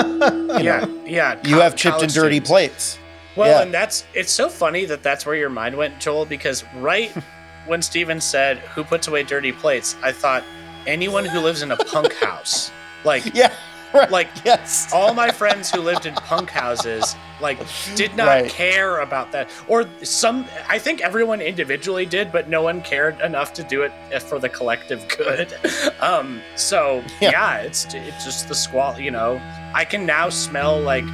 [0.60, 1.40] yeah, know, yeah.
[1.44, 2.50] you have chipped and dirty students.
[2.50, 2.98] plates.
[3.36, 3.62] Well, Yeah.
[3.64, 7.12] and that's it's so funny that that's where your mind went, Joel, because right
[7.66, 10.44] when Steven said, "Who puts away dirty plates?" I thought
[10.86, 12.72] anyone who lives in a punk house,
[13.04, 13.52] like Yeah.
[13.94, 14.12] Right.
[14.12, 14.92] like yes.
[14.94, 17.60] all my friends who lived in punk houses, like
[17.96, 18.50] did not Right.
[18.50, 20.46] care about that, or some.
[20.70, 23.92] I think everyone individually did, but no one cared enough to do it
[24.24, 25.54] for the collective good.
[26.02, 27.32] Um, so Yeah.
[27.32, 29.00] yeah, it's it's just the squall.
[29.00, 29.42] You know,
[29.74, 31.06] I can now smell like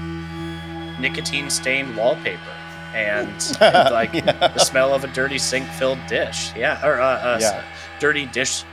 [0.99, 2.39] nicotine stained wallpaper
[2.93, 3.29] and
[3.61, 4.31] like Yeah.
[4.49, 6.51] the smell of a dirty sink filled dish.
[6.55, 7.63] Yeah, or uh, uh, Yeah.
[7.99, 8.63] dirty dish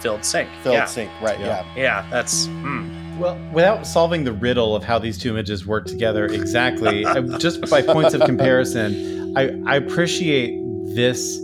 [0.00, 0.48] filled sink.
[0.62, 1.38] Filled yeah, sink, right?
[1.38, 1.46] Yeah.
[1.76, 1.82] Yeah.
[1.82, 2.46] yeah, that's.
[2.48, 3.05] Mm.
[3.18, 7.60] Well, without solving the riddle of how these two images work together exactly, I, just
[7.70, 10.54] by points of comparison, I, I appreciate
[10.94, 11.40] this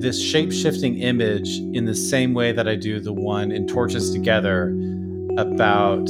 [0.00, 4.12] this shape shifting image in the same way that I do the one in Torches
[4.12, 4.68] Together
[5.36, 6.08] about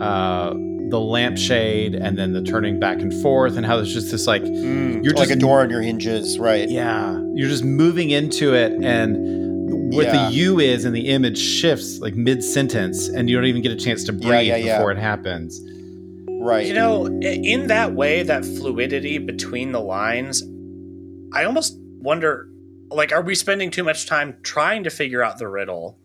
[0.00, 0.50] uh,
[0.90, 4.42] the lampshade and then the turning back and forth, and how there's just this like
[4.42, 6.68] Mm, You're like a door on your hinges, right?
[6.68, 9.16] yeah, you're just moving into it, and
[9.68, 10.28] what Yeah.
[10.28, 13.72] the U is in the image shifts like mid sentence, and you don't even get
[13.72, 14.78] a chance to breathe yeah, yeah.
[14.78, 15.60] before it happens.
[16.28, 16.66] Right.
[16.66, 20.42] You know, in that way, that fluidity between the lines,
[21.32, 22.48] I almost wonder
[22.88, 25.98] like, are we spending too much time trying to figure out the riddle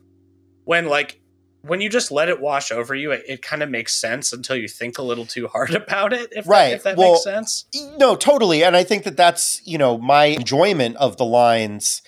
[0.64, 1.22] when, like,
[1.62, 4.55] when you just let it wash over you, it, it kind of makes sense until
[4.55, 6.70] you think a little too hard about it, if Right.
[6.70, 7.66] that, if that Well, makes sense?
[7.99, 8.64] No, totally.
[8.64, 12.01] And I think that that's, you know, my enjoyment of the lines,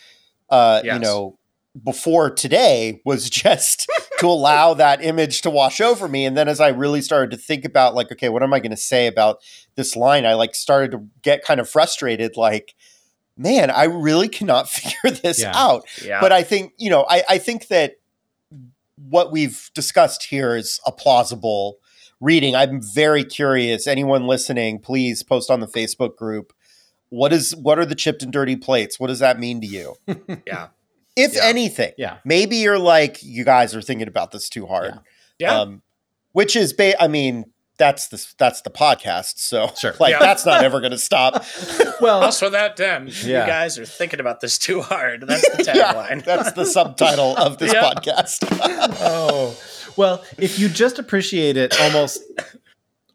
[0.50, 1.38] uh, you know,
[1.82, 6.26] before today was just to allow that image to wash over me.
[6.26, 8.72] And then as I really started to think about, like, okay, what am I going
[8.72, 9.40] to say about
[9.76, 10.26] this line?
[10.26, 12.76] I like started to get kind of frustrated, like,
[13.38, 15.52] man, I really cannot figure this Yeah.
[15.56, 15.86] out.
[16.04, 16.22] Yeah.
[16.22, 17.96] But I think, you know, I, I think that
[18.96, 21.78] what we've discussed here is a plausible
[22.22, 22.56] reading.
[22.56, 23.88] I'm very curious.
[23.88, 26.54] Anyone listening, please post on the Facebook group.
[27.10, 29.00] What is what are the chipped and dirty plates?
[29.00, 29.96] What does that mean to you?
[30.48, 30.68] yeah.
[31.16, 31.46] If Yeah.
[31.46, 31.92] anything.
[31.98, 32.18] Yeah.
[32.26, 35.00] Maybe you're like, you guys are thinking about this too hard.
[35.40, 35.60] Yeah.
[35.62, 35.82] Um,
[36.32, 37.46] which is ba- I mean,
[37.78, 39.38] that's the that's the podcast.
[39.38, 39.94] So Sure.
[40.00, 40.20] like Yeah.
[40.20, 41.44] that's not ever gonna stop.
[42.02, 43.42] Well, also, that then Yeah.
[43.42, 45.22] you guys are thinking about this too hard.
[45.28, 46.26] That's the Yeah, tagline.
[46.26, 48.40] that's the subtitle of this podcast.
[49.00, 49.56] oh,
[49.96, 52.20] well, if you just appreciate it almost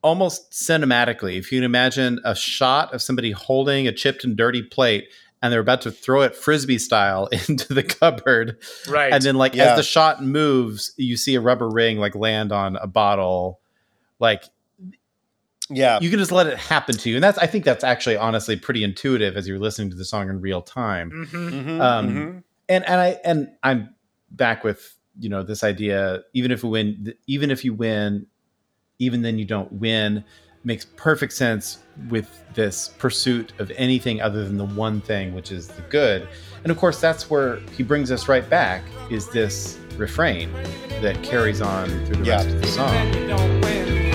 [0.03, 4.63] almost cinematically, if you can imagine a shot of somebody holding a chipped and dirty
[4.63, 5.09] plate
[5.43, 8.59] and they're about to throw it frisbee style into the cupboard
[8.89, 9.13] right.
[9.13, 9.73] and then like Yeah.
[9.73, 13.61] as the shot moves you see a rubber ring like land on a bottle
[14.19, 14.45] like
[15.71, 15.99] yeah.
[16.01, 18.57] you can just let it happen to you and that's i think that's actually honestly
[18.57, 21.51] pretty intuitive as you're listening to the song in real time Mhm.
[21.53, 22.43] Mhm, Um, mhm.
[22.69, 23.95] and and i and i'm
[24.31, 28.27] back with you know this idea even if we win even if you win
[28.99, 30.25] even then you don't win
[30.69, 31.79] makes perfect sense
[32.11, 36.29] with this pursuit of anything other than the one thing which is the good
[36.63, 40.53] and of course that's where he brings us right back is this refrain
[41.01, 42.37] that carries on through the Yeah.
[42.37, 44.08] rest of the song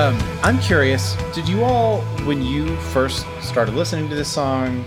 [0.00, 4.82] um I'm curious, did you all, when you first started listening to this song,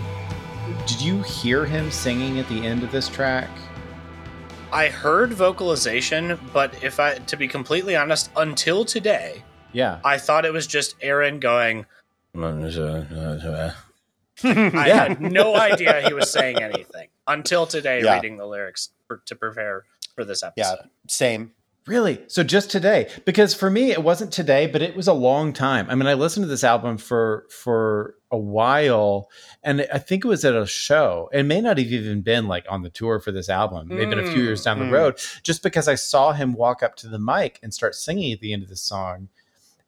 [0.86, 3.48] did you hear him singing at the end of this track?
[4.72, 9.42] I heard vocalization, but if I to be completely honest, until today,
[9.72, 10.00] Yeah.
[10.04, 11.86] I thought it was just Aaron going.
[12.34, 13.72] I
[14.42, 14.84] Yeah.
[15.08, 18.14] had no idea he was saying anything until today, Yeah.
[18.14, 19.84] reading the lyrics for, to prepare
[20.16, 20.78] for this episode.
[20.80, 20.86] Yeah.
[21.06, 21.52] Same.
[21.86, 22.20] Really?
[22.28, 23.10] So just today?
[23.26, 25.86] Because for me, it wasn't today, but it was a long time.
[25.90, 29.28] I mean, I listened to this album for for a while,
[29.62, 31.28] and I think it was at a show.
[31.32, 33.88] It may not have even been like on the tour for this album.
[33.90, 34.92] Maybe a few years down the Mm.
[34.92, 38.40] road, just because I saw him walk up to the mic and start singing at
[38.40, 39.28] the end of the song,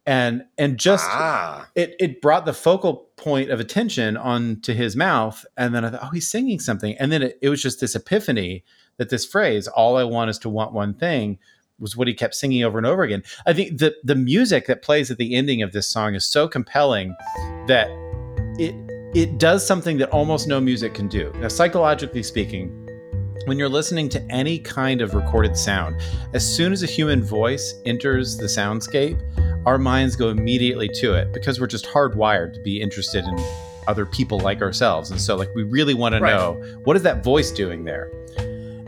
[0.05, 5.43] and and just ah, it it brought the focal point of attention onto his mouth
[5.57, 7.95] and then i thought oh he's singing something and then it, it was just this
[7.95, 8.63] epiphany
[8.97, 11.39] that this phrase all i want is to want one thing
[11.79, 13.23] was what he kept singing over and over again.
[13.45, 16.47] I think the the music that plays at the ending of this song is so
[16.47, 17.15] compelling
[17.67, 17.87] that
[18.59, 18.75] it
[19.15, 21.31] it does something that almost no music can do.
[21.39, 22.83] Now psychologically speaking
[23.45, 25.95] when you're listening to any kind of recorded sound
[26.33, 29.17] as soon as a human voice enters the soundscape
[29.65, 33.37] our minds go immediately to it because we're just hardwired to be interested in
[33.87, 35.11] other people like ourselves.
[35.11, 36.31] And so like we really want to Right.
[36.33, 36.53] know
[36.83, 38.09] what is that voice doing there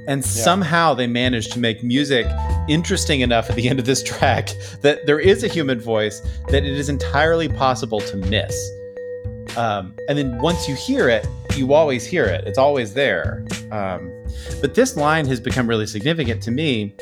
[0.10, 2.28] and somehow they managed to make music
[2.68, 4.50] interesting enough at the end of this track
[4.82, 8.72] that there is a human voice that it is entirely possible to miss.
[9.56, 11.26] Um, and then once you hear it
[11.60, 12.48] you always hear it.
[12.48, 13.46] It's always there.
[13.72, 14.12] Um,
[14.62, 16.96] but this line has become really significant to me.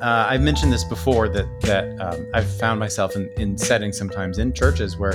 [0.00, 4.38] Uh, I've mentioned this before that that um, I've found myself in, in settings sometimes
[4.38, 5.14] in churches where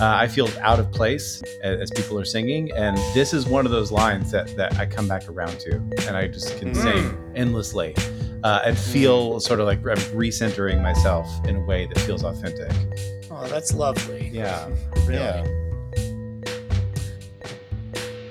[0.00, 3.64] uh, I feel out of place as, as people are singing, and this is one
[3.66, 5.76] of those lines that that I come back around to,
[6.06, 6.82] and I just can Mm.
[6.82, 7.94] sing endlessly
[8.44, 12.70] uh, and feel sort of like I'm recentering myself in a way that feels authentic.
[13.30, 14.28] oh, that's lovely.
[14.32, 14.68] Yeah,
[15.06, 15.14] really.
[15.14, 15.44] Yeah.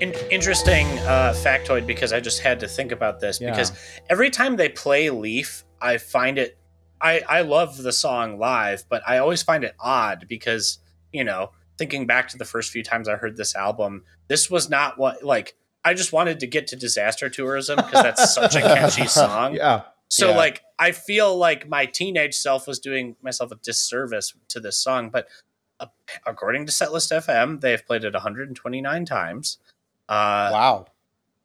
[0.01, 3.51] In- interesting uh, factoid because I just had to think about this Yeah.
[3.51, 3.71] because
[4.09, 6.57] every time they play Leaf, I find it.
[7.01, 10.79] I I love the song live, but I always find it odd because
[11.15, 14.69] you know, thinking back to the first few times I heard this album, this was
[14.69, 15.55] not what like.
[15.87, 19.53] I just wanted to get to disaster tourism because that's such a catchy song.
[19.55, 20.35] yeah, So Yeah.
[20.37, 25.09] like I feel like my teenage self was doing myself a disservice to this song,
[25.11, 25.27] but
[25.79, 25.85] uh,
[26.25, 29.59] according to Setlist FM, they have played it 129 times.
[30.09, 30.85] Uh, wow.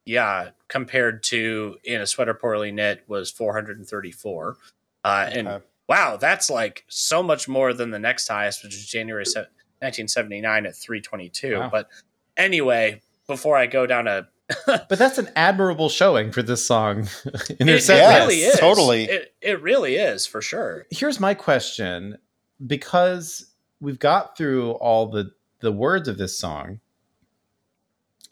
[0.06, 4.56] yeah, compared to in a sweater poorly knit was 434.
[5.04, 5.64] Uh, and Okay.
[5.88, 9.46] wow, that's like so much more than the next highest, which is January se-
[9.80, 11.58] 1979 at 322.
[11.58, 11.68] Wow.
[11.70, 11.88] But
[12.36, 14.28] anyway, before I go down a
[14.66, 17.08] but that's an admirable showing for this song
[17.60, 19.04] in their it, it really is totally.
[19.04, 20.86] It, it really is for sure.
[20.90, 22.18] here's my question
[22.66, 23.46] because
[23.80, 26.80] we've got through all the the words of this song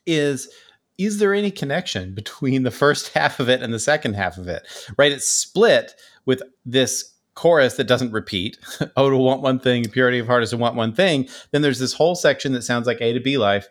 [0.07, 0.49] is
[0.97, 4.49] is there any connection between the first half of it and the second half of
[4.49, 5.95] it right it's split
[6.25, 8.59] with this chorus that doesn't repeat
[8.97, 11.79] oh to want one thing purity of heart is to want one thing then there's
[11.79, 13.69] this whole section that sounds like a to b life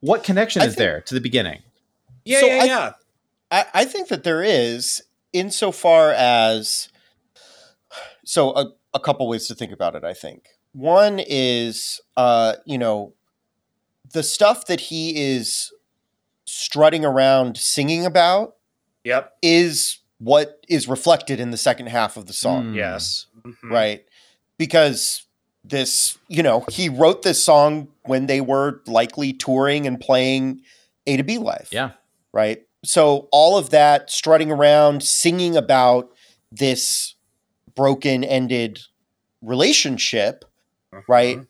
[0.00, 1.60] what connection I is think- there to the beginning
[2.24, 2.92] Yeah, So yeah, I- yeah.
[3.52, 5.02] I, I think that there is,
[5.32, 6.88] insofar as,
[8.24, 10.48] so a, a couple ways to think about it, I think.
[10.72, 13.12] One is, uh, you know,
[14.12, 15.70] the stuff that he is
[16.46, 18.56] strutting around singing about
[19.04, 19.32] Yep.
[19.42, 22.74] is what is reflected in the second half of the song, Hmm.
[22.76, 23.26] Yes.
[23.44, 23.70] Mhm.
[23.70, 24.04] right?
[24.58, 25.26] Because
[25.64, 30.60] this, you know, he wrote this song when they were likely touring and playing
[31.06, 31.90] A to B Life yeah
[32.32, 32.62] right?
[32.84, 36.10] So all of that strutting around, singing about
[36.50, 37.14] this
[37.74, 38.80] broken ended
[39.42, 40.44] relationship,
[41.08, 41.38] right?
[41.38, 41.46] Mhm.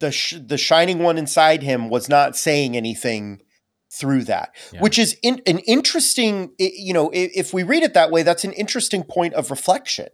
[0.00, 3.42] The sh- the shining one inside him was not saying anything
[3.90, 4.80] through that, Yeah.
[4.80, 6.52] which is in- an interesting.
[6.58, 10.08] You know, if we read it that way, that's an interesting point of reflection,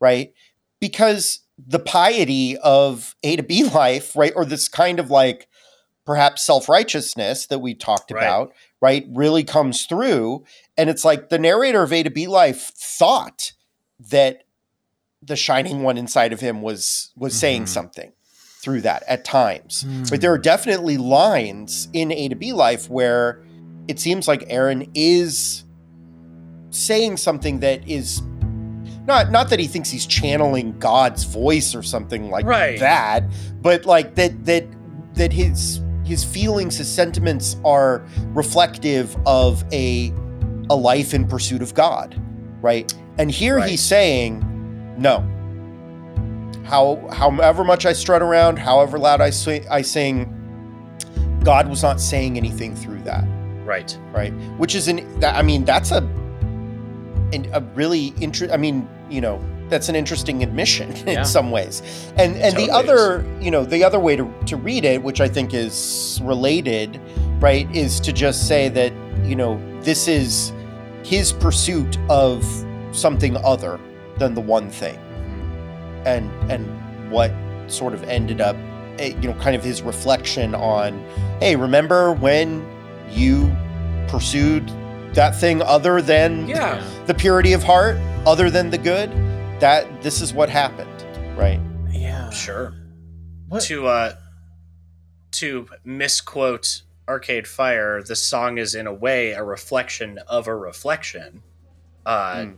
[0.00, 0.32] right?
[0.80, 5.48] Because the piety of A to B life, right, or this kind of like
[6.06, 8.22] perhaps self righteousness that we talked Right.
[8.22, 10.44] about, right, really comes through.
[10.76, 13.52] And it's like the narrator of A to B life thought
[13.98, 14.44] that
[15.20, 17.68] the shining one inside of him was was saying Mhm.
[17.68, 18.12] something
[18.60, 19.82] through that at times.
[19.82, 20.02] Hmm.
[20.10, 23.42] But there are definitely lines in A to B life where
[23.86, 25.64] it seems like Aaron is
[26.70, 28.22] saying something that is
[29.06, 32.78] not not that he thinks he's channeling God's voice or something like Right.
[32.80, 33.24] that,
[33.62, 34.64] but like that that
[35.14, 38.04] that his his feelings, his sentiments are
[38.34, 40.12] reflective of a
[40.70, 42.20] a life in pursuit of God,
[42.60, 42.92] right?
[43.18, 43.70] And here Right.
[43.70, 44.44] he's saying,
[44.98, 45.26] no.
[46.68, 50.26] How however much I strut around, however loud I sing, I sing,
[51.42, 53.24] God was not saying anything through that,
[53.64, 53.96] Right.
[54.12, 54.32] right?
[54.58, 55.98] Which is an that I mean that's a
[57.32, 58.52] an, a really interest.
[58.52, 61.20] I mean you know that's an interesting admission Yeah.
[61.20, 61.82] in some ways,
[62.16, 65.20] and and the Totally other you know the other way to to read it, which
[65.20, 67.00] I think is related,
[67.40, 68.92] right, is to just say that
[69.24, 70.52] you know this is
[71.04, 72.44] his pursuit of
[72.92, 73.78] something other
[74.18, 74.98] than the one thing
[76.16, 77.32] and and what
[77.68, 78.56] sort of ended up
[78.98, 80.98] eh, you know kind of his reflection on
[81.40, 82.66] hey remember when
[83.10, 83.54] you
[84.08, 84.66] pursued
[85.14, 86.82] that thing other than Yeah.
[87.06, 87.96] the purity of heart
[88.26, 89.10] other than the good
[89.60, 90.88] that this is what happened
[91.36, 92.30] right Yeah.
[92.30, 92.74] Sure.
[93.48, 93.62] What?
[93.64, 94.12] To uh
[95.32, 101.42] to misquote Arcade Fire, the song is in a way a reflection of a reflection.
[102.04, 102.50] Uh Hmm.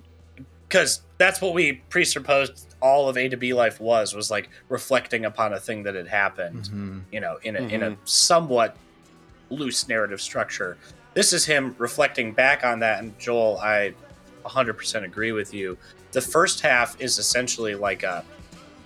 [0.68, 5.24] because that's what we presupposed all of A to B life was was like reflecting
[5.24, 6.64] upon a thing that had happened.
[6.72, 7.02] Mhm.
[7.12, 8.76] you know, in a in a somewhat
[9.50, 10.76] loose narrative structure.
[11.14, 13.94] This is him reflecting back on that, and Joel, I
[14.44, 15.76] 100% agree with you.
[16.12, 18.24] The first half is essentially like a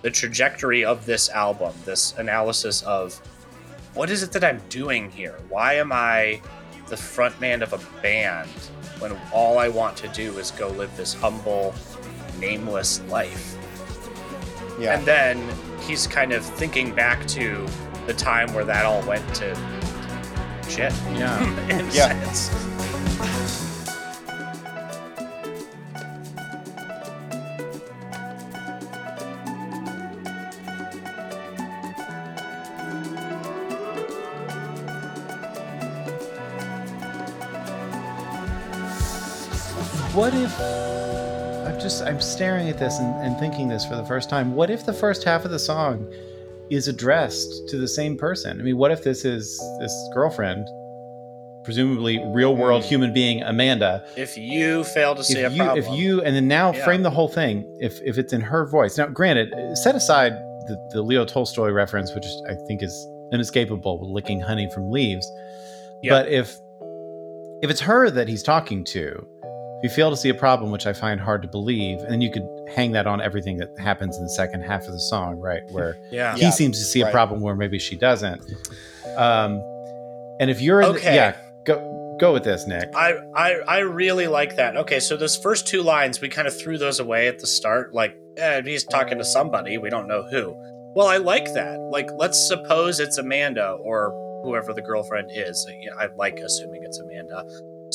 [0.01, 3.19] the trajectory of this album, this analysis of
[3.95, 5.35] what is it that I'm doing here?
[5.49, 6.41] Why am I
[6.89, 8.49] the frontman of a band
[8.99, 11.73] when all I want to do is go live this humble,
[12.39, 13.54] nameless life?
[14.79, 15.49] Yeah And then
[15.81, 17.65] he's kind of thinking back to
[18.07, 19.55] the time where that all went to
[20.69, 20.93] shit.
[21.13, 21.69] Yeah.
[21.69, 22.09] in Yeah.
[22.23, 22.51] sense.
[40.13, 40.57] What if
[42.05, 44.53] I'm staring at this and, and thinking this for the first time.
[44.53, 46.07] What if the first half of the song
[46.69, 48.59] is addressed to the same person?
[48.59, 50.67] I mean, what if this is this girlfriend,
[51.63, 52.85] presumably real world Mm.
[52.85, 54.05] human being Amanda?
[54.15, 56.85] If you fail to see If a you problem, if you and then now Yeah.
[56.85, 58.97] frame the whole thing if if it's in her voice.
[58.99, 60.33] Now, granted, set aside
[60.67, 62.93] the, the Leo Tolstoy reference, which I think is
[63.33, 65.27] inescapable, with licking honey from leaves.
[66.03, 66.11] Yeah.
[66.11, 66.55] But if
[67.63, 69.25] if it's her that he's talking to,
[69.85, 72.45] you fail to see a problem, which I find hard to believe, and you could
[72.75, 75.61] hang that on everything that happens in the second half of the song, right?
[75.71, 77.13] Where yeah, Yeah, he seems to see a right.
[77.13, 78.41] problem where maybe she doesn't.
[79.17, 79.61] Um,
[80.39, 81.15] and if you're in the- Okay.
[81.15, 82.89] yeah, go go with this, Nick.
[82.95, 84.75] I, I I really like that.
[84.77, 87.93] Okay, so those first two lines, we kind of threw those away at the start.
[87.93, 90.53] Like, eh, he's talking to somebody, we don't know who.
[90.95, 91.77] Well, I like that.
[91.91, 94.13] Like, let's suppose it's Amanda or
[94.43, 95.67] whoever the girlfriend is.
[95.99, 97.43] I like assuming it's Amanda.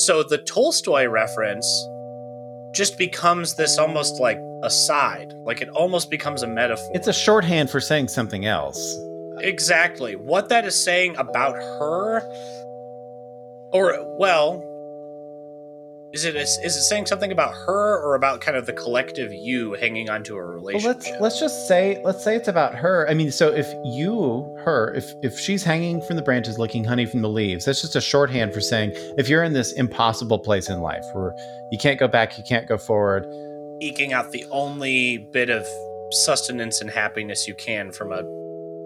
[0.05, 1.67] So the Tolstoy reference
[2.73, 5.33] just becomes this almost like a aside.
[5.45, 6.91] Like it almost becomes a metaphor.
[6.93, 8.97] It's a shorthand for saying something else.
[9.39, 10.15] Exactly.
[10.15, 12.21] What that is saying about her,
[13.73, 14.63] or, well,
[16.13, 19.73] is it is it saying something about her or about kind of the collective you
[19.73, 20.87] hanging onto a Well, relationship?
[20.87, 23.07] let's let's just say let's say it's about her.
[23.09, 27.05] I mean, so if you her if if she's hanging from the branches, licking honey
[27.05, 30.69] from the leaves, that's just a shorthand for saying if you're in this impossible place
[30.69, 31.33] in life where
[31.71, 33.25] you can't go back, you can't go forward.
[33.81, 35.65] Eking out the only bit of
[36.11, 38.21] sustenance and happiness you can from a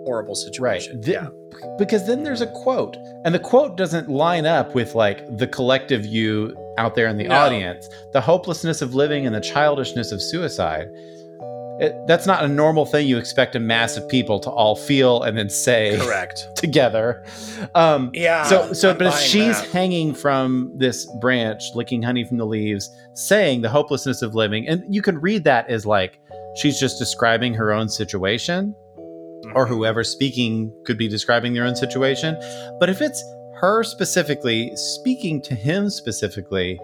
[0.05, 0.79] horrible Right.
[0.81, 1.01] situation.
[1.01, 1.27] Th- yeah.
[1.79, 2.95] Because then there's a quote,
[3.25, 7.25] and the quote doesn't line up with like the collective you out there in the
[7.25, 7.35] No.
[7.35, 10.87] audience, the hopelessness of living and the childishness of suicide.
[11.77, 15.21] It, that's not a normal thing you expect a mass of people to all feel
[15.23, 16.47] and then say Correct.
[16.55, 17.25] together.
[17.75, 18.43] Um, Yeah.
[18.45, 19.69] so, so, I'm but if she's that.
[19.71, 24.83] hanging from this branch, licking honey from the leaves, saying the hopelessness of living, and
[24.93, 26.17] you can read that as like
[26.55, 28.73] she's just describing her own situation,
[29.53, 32.37] or whoever speaking could be describing their own situation.
[32.79, 33.21] But if it's
[33.55, 36.79] her specifically speaking to him specifically,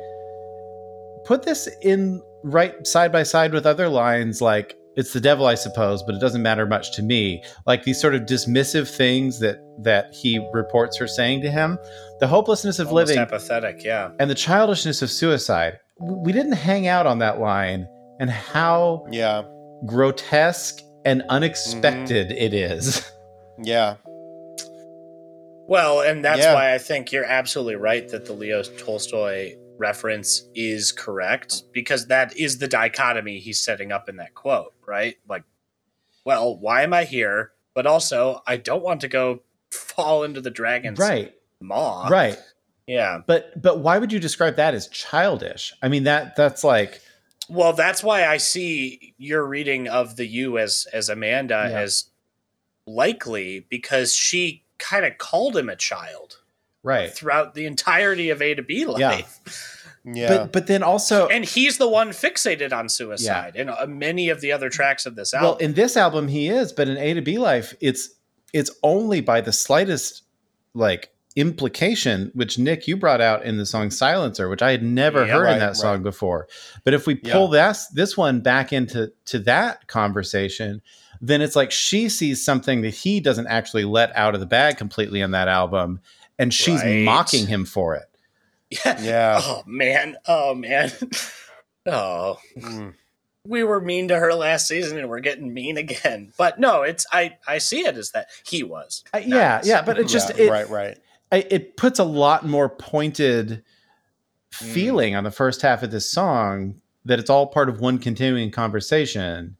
[1.25, 5.53] put this in right side by side with other lines like it's the devil i
[5.53, 7.43] suppose but it doesn't matter much to me.
[7.67, 11.77] Like these sort of dismissive things that that he reports her saying to him.
[12.19, 13.83] The hopelessness of Almost living apathetic.
[13.83, 14.11] Yeah.
[14.19, 15.79] and the childishness of suicide.
[15.99, 17.87] We didn't hang out on that line
[18.19, 19.43] and how yeah.
[19.85, 21.31] grotesque and mm-hmm.
[21.31, 23.09] unexpected it is.
[23.63, 23.97] Yeah
[25.71, 26.53] Well, and that's Yeah.
[26.53, 32.35] why I think you're absolutely right that the Leo Tolstoy reference is correct because that
[32.35, 35.15] is the dichotomy he's setting up in that quote, right?
[35.29, 35.43] Like,
[36.25, 37.53] well, why am I here?
[37.73, 42.09] But also, I don't want to go fall into the dragon's right maw.
[42.09, 42.37] right
[42.85, 43.19] Yeah.
[43.25, 46.99] but but why would you describe that as childish i mean that that's like
[47.47, 51.79] Well, that's why I see your reading of the you as as Amanda Yeah.
[51.79, 52.09] as
[52.85, 56.39] likely because she kind of called him a child
[56.83, 57.13] Right.
[57.13, 59.39] throughout the entirety of A to B life.
[60.03, 60.27] Yeah.
[60.29, 64.41] But but then also And he's the one fixated on suicide in uh, many of
[64.41, 65.47] the other tracks of this album.
[65.49, 68.09] well in this album he is, but in A to B life it's
[68.51, 70.23] it's only by the slightest
[70.73, 75.25] like implication which Nick you brought out in the song Silencer, which I had never
[75.25, 76.03] Yeah, heard in right, that song right.
[76.03, 76.47] before.
[76.83, 80.81] But if we pull this this one back into to that conversation,
[81.21, 84.77] then it's like she sees something that he doesn't actually let out of the bag
[84.77, 85.99] completely on that album
[86.39, 87.03] and she's Right.
[87.03, 88.09] mocking him for it.
[88.85, 89.01] yeah.
[89.01, 89.39] yeah.
[89.43, 90.17] Oh man.
[90.27, 90.91] Oh man.
[91.85, 92.37] oh.
[92.57, 92.93] Mm.
[93.45, 96.31] We were mean to her last season and we're getting mean again.
[96.37, 99.03] But no, it's I I see it as that he was.
[99.13, 99.67] Uh, yeah, us.
[99.67, 100.97] yeah, but it just Yeah, it, right, right.
[101.31, 103.63] I- it puts a lot more pointed
[104.55, 104.73] Mm.
[104.73, 108.51] feeling on the first half of this song that it's all part of one continuing
[108.51, 109.55] conversation.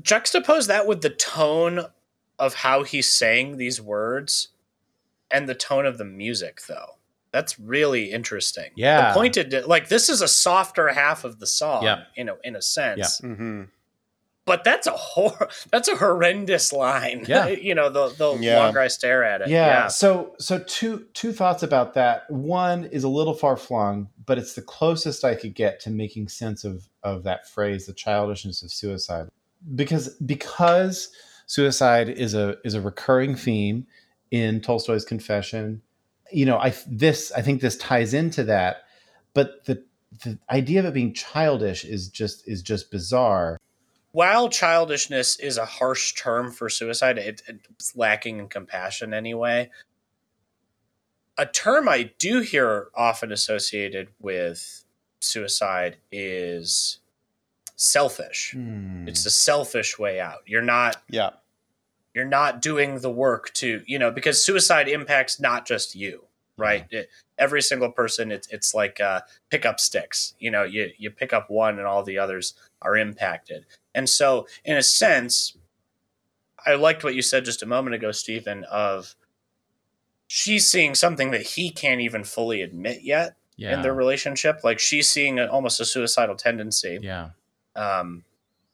[0.00, 1.86] Juxtapose that with the tone
[2.38, 4.48] of how he's saying these words
[5.30, 6.96] and the tone of the music though
[7.30, 9.08] that's really interesting Yeah.
[9.08, 12.04] the pointed like this is a softer half of the song Yeah.
[12.16, 13.64] you know in a sense hmm
[14.44, 17.46] but that's a hor- that's a horrendous line Yeah.
[17.68, 18.58] you know the the Yeah.
[18.58, 19.66] longer i stare at it Yeah.
[19.66, 22.28] yeah, So so two two thoughts about that.
[22.30, 26.28] One is a little far flung, but it's the closest I could get to making
[26.28, 29.28] sense of of that phrase, the childishness of suicide.
[29.74, 31.10] Because because
[31.46, 33.86] suicide is a is a recurring theme
[34.30, 35.82] in Tolstoy's confession.
[36.32, 38.84] You know, I this I think this ties into that,
[39.34, 39.84] but the
[40.24, 43.58] the idea of it being childish is just is just bizarre.
[44.12, 49.70] while childishness is a harsh term for suicide, it, it's lacking in compassion anyway.
[51.38, 54.84] A term I do hear often associated with
[55.20, 56.98] suicide is
[57.82, 58.54] selfish.
[59.06, 60.38] It's a selfish way out.
[60.46, 61.30] You're not Yeah.
[62.14, 66.24] you're not doing the work to you know because suicide impacts not just you
[66.58, 67.08] right It-
[67.38, 71.32] every single person it's it's like uh pick up sticks you know you you pick
[71.32, 72.52] up one and all the others
[72.82, 73.64] are impacted
[73.94, 75.56] and so in a sense
[76.66, 79.16] i liked what you said just a moment ago stephen of
[80.26, 83.74] she's seeing something that he can't even fully admit yet yeah.
[83.74, 87.30] in their relationship like she's seeing a, almost a suicidal tendency yeah.
[87.76, 88.24] Um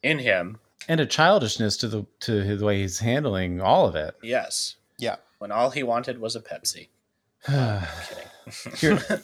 [0.03, 4.15] in him And a childishness to the to the way he's handling all of it.
[4.23, 5.17] yes Yeah.
[5.39, 6.89] when all he wanted was a pepsi
[8.79, 8.99] Here-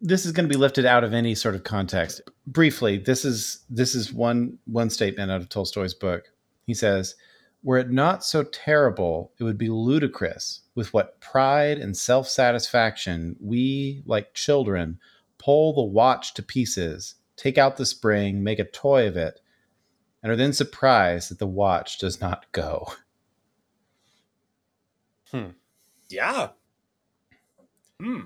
[0.00, 2.20] this is going to be lifted out of any sort of context.
[2.46, 6.24] Briefly, this is this is one one statement out of Tolstoy's book.
[6.66, 7.14] He says,
[7.62, 14.02] "Were it not so terrible, it would be ludicrous with what pride and self-satisfaction we,
[14.06, 14.98] like children,
[15.38, 19.40] pull the watch to pieces, take out the spring, make a toy of it,
[20.22, 22.92] and are then surprised that the watch does not go."
[26.08, 26.50] Yeah.
[28.00, 28.20] Hmm.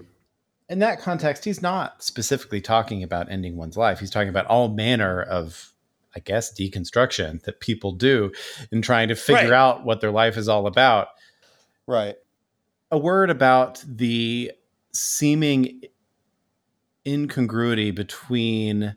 [0.68, 3.98] in that context, he's not specifically talking about ending one's life.
[3.98, 5.72] He's talking about all manner of,
[6.14, 8.32] I guess, deconstruction that people do
[8.70, 9.52] in trying to figure Right.
[9.52, 11.08] out what their life is all about.
[11.86, 12.16] Right.
[12.92, 14.52] A word about the
[14.92, 15.82] seeming
[17.06, 18.96] incongruity between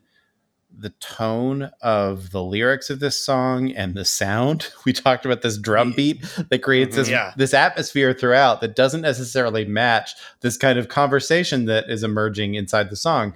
[0.76, 4.72] the tone of the lyrics of this song and the sound.
[4.84, 7.32] We talked about this drum beat that creates this Yeah.
[7.36, 12.90] this atmosphere throughout that doesn't necessarily match this kind of conversation that is emerging inside
[12.90, 13.34] the song.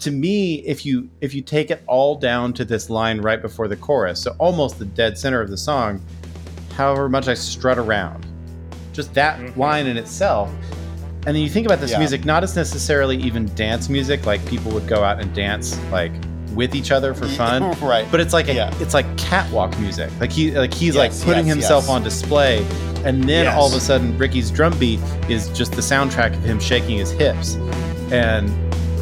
[0.00, 3.68] To me, if you if you take it all down to this line right before
[3.68, 6.04] the chorus, so almost the dead center of the song,
[6.74, 8.26] however much I strut around,
[8.92, 9.56] just that Mhm.
[9.56, 10.52] line in itself.
[11.26, 11.98] And then you think about this Yeah.
[11.98, 16.12] music not as necessarily even dance music, like people would go out and dance like
[16.54, 18.06] with each other for fun, right.
[18.10, 18.72] but it's like a, Yeah.
[18.80, 20.10] it's like catwalk music.
[20.20, 21.90] Like he like he's like putting yes, himself yes.
[21.90, 22.64] on display,
[23.04, 23.56] and then Yes.
[23.56, 27.10] all of a sudden Rickie's drum beat is just the soundtrack of him shaking his
[27.10, 27.56] hips,
[28.12, 28.48] and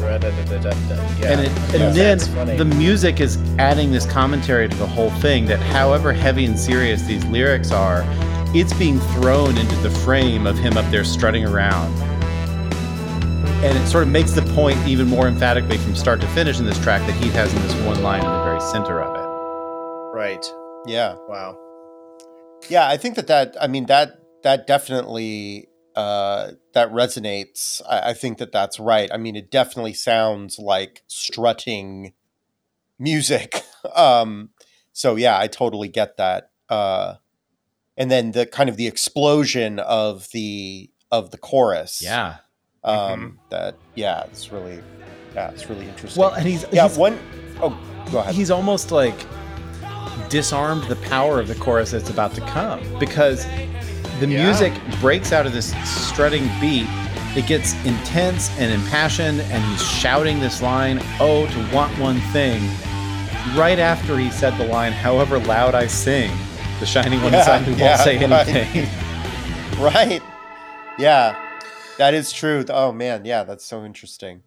[0.01, 1.31] Yeah.
[1.31, 5.45] and it, and then the music is adding this commentary to the whole thing.
[5.45, 8.03] That however heavy and serious these lyrics are,
[8.53, 11.93] it's being thrown into the frame of him up there strutting around.
[13.63, 16.65] And it sort of makes the point even more emphatically from start to finish in
[16.65, 20.15] this track that he has in this one line in the very center of it.
[20.15, 20.45] right.
[20.85, 21.15] yeah.
[21.27, 21.57] Wow.
[22.69, 27.81] Yeah, I think that that I mean that that definitely uh, that resonates.
[27.87, 29.09] I, I think that that's right.
[29.13, 32.13] I mean, it definitely sounds like strutting
[32.99, 33.63] music.
[33.95, 34.49] um,
[34.93, 36.51] so yeah, I totally get that.
[36.69, 37.15] Uh,
[37.97, 42.01] and then the kind of the explosion of the of the chorus.
[42.03, 42.37] Yeah.
[42.85, 44.79] Um, That yeah, it's really
[45.35, 46.21] yeah, it's really interesting.
[46.21, 47.17] Well, and he's yeah, he's, one
[47.61, 47.77] oh
[48.11, 48.33] go ahead.
[48.35, 49.15] he's almost like
[50.29, 53.45] disarmed the power of the chorus that's about to come because
[54.19, 54.43] the Yeah.
[54.43, 56.87] music breaks out of this strutting beat.
[57.35, 62.61] It gets intense and impassioned, and he's shouting this line, Oh, to want one thing.
[63.55, 66.31] Right after he said the line, However loud I sing,
[66.79, 68.47] the shining one Yeah, inside me won't yeah, say right.
[68.47, 68.89] anything.
[69.83, 70.21] right.
[70.97, 71.35] Yeah.
[71.97, 72.65] That is true.
[72.69, 74.43] Oh man, yeah, that's so interesting.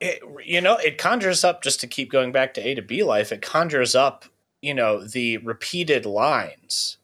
[0.00, 3.02] it, you know, it conjures up just to keep going back to A to B
[3.02, 3.32] life.
[3.32, 4.24] It conjures up,
[4.62, 6.98] you know, the repeated lines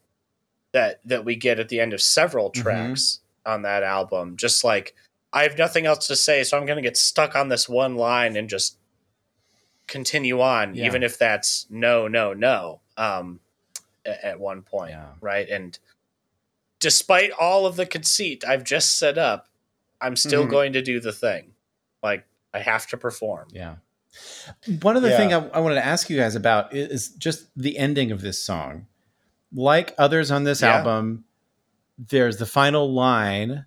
[0.72, 2.62] that that we get at the end of several Mhm.
[2.62, 4.36] tracks on that album.
[4.36, 4.94] Just like
[5.32, 7.96] I have nothing else to say, so I'm going to get stuck on this one
[7.96, 8.76] line and just
[9.88, 10.86] continue on, Yeah.
[10.86, 12.80] even if that's no, no, no.
[12.96, 13.40] Um,
[14.06, 15.14] at one point, Yeah.
[15.20, 15.48] right?
[15.48, 15.76] And
[16.78, 19.48] despite all of the conceit I've just set up,
[20.04, 20.50] I'm still Mhm.
[20.50, 21.52] going to do the thing.
[22.02, 23.48] Like I have to perform.
[23.52, 23.76] Yeah.
[24.82, 25.16] One other Yeah.
[25.16, 28.38] thing I, I wanted to ask you guys about is just the ending of this
[28.38, 28.86] song.
[29.52, 30.76] Like others on this Yeah.
[30.78, 31.24] album,
[31.98, 33.66] there's the final line,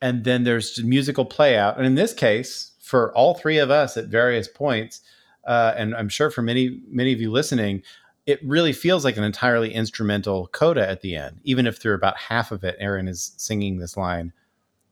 [0.00, 1.76] and then there's the musical play out.
[1.76, 5.00] And in this case, for all three of us at various points,
[5.44, 7.82] uh, and I'm sure for many many of you listening,
[8.26, 11.40] it really feels like an entirely instrumental coda at the end.
[11.44, 14.32] Even if through about half of it, Aaron is singing this line,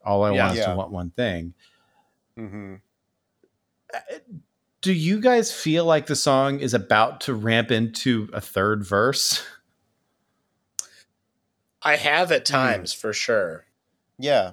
[0.09, 0.44] "All I Yeah.
[0.44, 0.70] want is Yeah.
[0.70, 1.55] to want one thing."
[2.36, 2.76] hmm
[4.80, 9.44] do you guys feel like the song is about to ramp into a third verse?
[11.82, 13.66] I have at times for sure.
[14.18, 14.52] Yeah.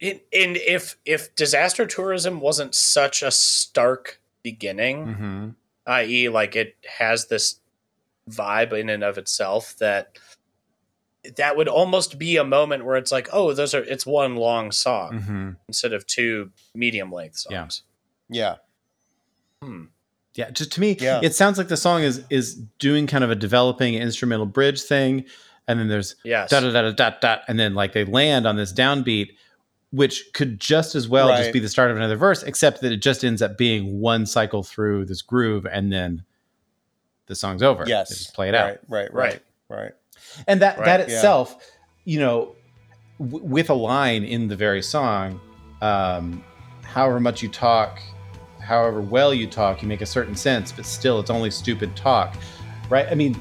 [0.00, 5.48] It, and if if disaster tourism wasn't such a stark beginning, Mm-hmm.
[5.86, 7.60] i.e., like it has this
[8.28, 10.18] vibe in and of itself that
[11.36, 14.70] that would almost be a moment where it's like, oh, those are it's one long
[14.72, 15.50] song Mm-hmm.
[15.68, 17.82] instead of two medium length songs.
[18.28, 18.56] Yeah.
[19.62, 19.84] Hmm.
[20.34, 21.20] Yeah, just to me, Yeah.
[21.22, 25.24] it sounds like the song is is doing kind of a developing instrumental bridge thing,
[25.68, 26.50] and then there's Yes.
[26.50, 29.30] da da da da da da, and then like they land on this downbeat,
[29.92, 32.96] which could just as well just be the start of another verse, except that it
[32.96, 36.24] just ends up being one cycle through this groove, and then
[37.26, 37.84] the song's over.
[37.86, 38.08] Yes.
[38.10, 38.78] They just play it out.
[38.88, 39.12] Right.
[39.14, 39.14] Right.
[39.14, 39.42] Right.
[39.68, 39.92] Right.
[40.46, 41.14] And that Right, that yeah.
[41.16, 41.56] itself
[42.04, 42.54] you know
[43.18, 45.40] w- with a line in the very song
[45.82, 46.42] um
[46.82, 47.98] however much you talk
[48.60, 52.34] however well you talk you make a certain sense but still it's only stupid talk
[52.90, 53.34] right i mean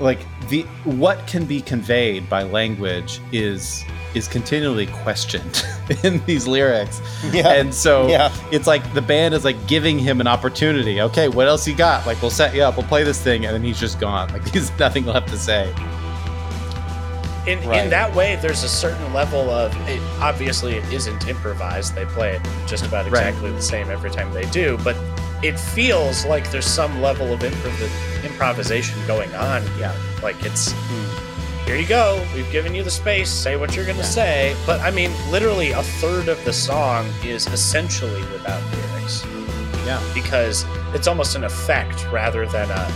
[0.00, 3.82] like the what can be conveyed by language is
[4.14, 5.64] is continually questioned
[6.04, 7.00] in these lyrics
[7.32, 7.52] Yeah.
[7.52, 8.30] and so yeah.
[8.50, 12.06] it's like the band is like giving him an opportunity okay what else you got
[12.06, 14.46] like we'll set you up we'll play this thing and then he's just gone like
[14.52, 15.72] he's nothing left to say
[17.46, 17.84] in, Right.
[17.84, 21.94] in that way, there's a certain level of it, obviously it isn't improvised.
[21.94, 23.26] They play it just about Right.
[23.26, 24.96] exactly the same every time they do, but
[25.42, 29.62] it feels like there's some level of improv- improvisation going on.
[29.78, 29.92] yeah
[30.22, 31.66] Like it's Hmm.
[31.66, 34.04] here you go, we've given you the space, say what you're gonna Yeah.
[34.04, 34.56] say.
[34.64, 39.24] But I mean, literally a third of the song is essentially without lyrics
[39.84, 40.64] yeah because
[40.94, 42.86] it's almost an effect rather than a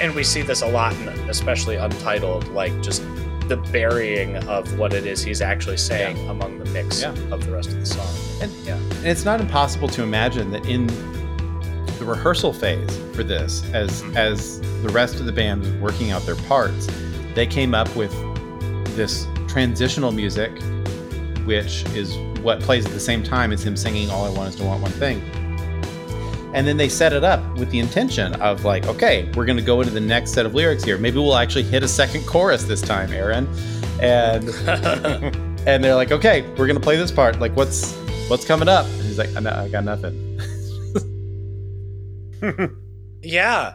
[0.00, 3.02] and we see this a lot in especially untitled like just
[3.48, 7.10] the burying of what it is he's actually saying among the mix Yeah.
[7.30, 8.06] of the rest of the song
[8.42, 8.74] And, Yeah.
[8.76, 10.86] and it's not impossible to imagine that in
[11.98, 14.16] the rehearsal phase for this, as Mhm.
[14.16, 16.86] as the rest of the band was working out their parts,
[17.34, 18.12] they came up with
[18.96, 20.50] this transitional music,
[21.46, 24.56] which is what plays at the same time as him singing "All I Want Is
[24.56, 25.22] to Want One Thing."
[26.56, 29.62] And then they set it up with the intention of like, okay, we're going to
[29.64, 30.96] go into the next set of lyrics here.
[30.98, 33.46] Maybe we'll actually hit a second chorus this time, Aaron.
[34.00, 34.48] And
[35.68, 37.38] and they're like, okay, we're gonna play this part.
[37.40, 37.94] Like, what's
[38.28, 38.86] what's coming up?
[38.86, 40.40] And he's like, I, know, I got nothing.
[43.22, 43.74] yeah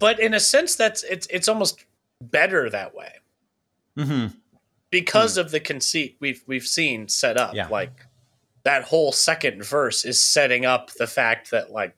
[0.00, 1.84] but in a sense that's it's it's almost
[2.20, 3.12] better that way
[3.96, 4.26] Mm-hmm.
[4.90, 7.68] because of the conceit we've we've seen set up Yeah.
[7.68, 8.06] like
[8.68, 11.96] that whole second verse is setting up the fact that like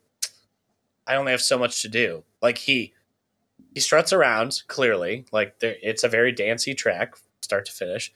[1.04, 2.22] i only have so much to do.
[2.40, 2.92] Like he
[3.74, 8.12] he struts around clearly like there it's a very dancey track start to finish.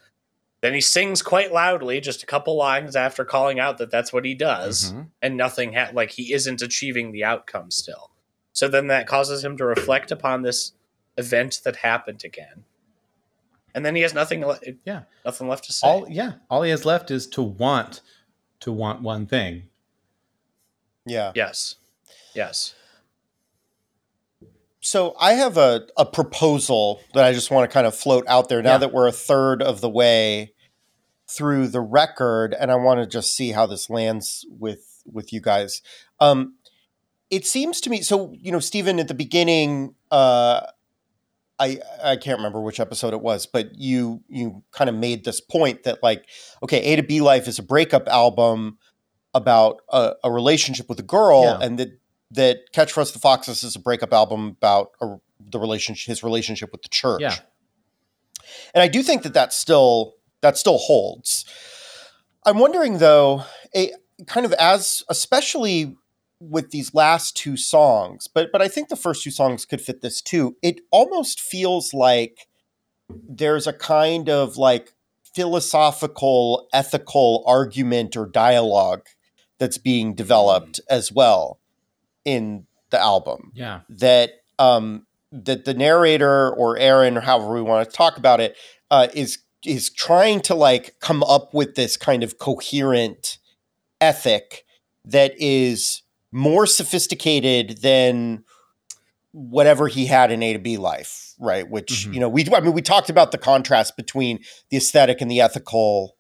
[0.61, 4.25] Then he sings quite loudly just a couple lines after calling out that that's what
[4.25, 5.03] he does mm-hmm.
[5.21, 8.13] and nothing ha- like he isn't achieving the outcome still.
[8.53, 10.75] So then that causes him to reflect upon this
[11.19, 12.63] event that happened again.
[13.75, 15.03] And then he has nothing le- Yeah.
[15.25, 15.89] nothing left to say.
[15.89, 18.01] All yeah, all he has left is to want
[18.65, 19.65] to want one thing.
[21.07, 21.33] yeah.
[21.35, 21.77] yes
[22.35, 22.75] yes
[24.81, 28.49] So I have a, a proposal that I just want to kind of float out
[28.49, 28.79] there now Yeah.
[28.79, 30.53] that we're a third of the way
[31.27, 35.41] through the record, and I want to just see how this lands with with you
[35.41, 35.81] guys.
[36.21, 36.57] Um,
[37.31, 38.35] it seems to me so.
[38.39, 40.67] You know, Stephen, at the beginning, uh,
[41.59, 45.41] I I can't remember which episode it was, but you you kind of made this
[45.41, 46.27] point that like,
[46.63, 48.79] okay, A to B Life is a breakup album
[49.35, 51.59] about a, a relationship with a girl, Yeah.
[51.67, 51.99] and that
[52.33, 56.23] that Catch for Us the Foxes is a breakup album about a, the relationship, his
[56.25, 57.21] relationship with the church.
[57.21, 57.37] Yeah.
[58.75, 61.45] and I do think that that still that still holds.
[62.45, 63.45] I'm wondering though,
[63.75, 63.93] a
[64.27, 65.97] kind of as especially
[66.51, 70.01] with these last two songs, but but I think the first two songs could fit
[70.03, 70.57] this too.
[70.63, 72.47] It almost feels like
[73.29, 74.93] there's a kind of like
[75.35, 79.03] philosophical, ethical argument or dialogue
[79.59, 81.59] that's being developed as well
[82.25, 83.81] in the album Yeah.
[83.89, 88.57] that um that the narrator or Aaron or however we want to talk about it
[88.91, 93.39] uh, is is trying to like come up with this kind of coherent
[94.01, 94.65] ethic
[95.05, 96.03] that is
[96.35, 98.43] more sophisticated than
[99.31, 101.69] whatever he had in A to B life, right?
[101.71, 102.15] Which Mhm.
[102.15, 104.41] you know we I mean we talked about the contrast between
[104.71, 106.17] the aesthetic and the ethical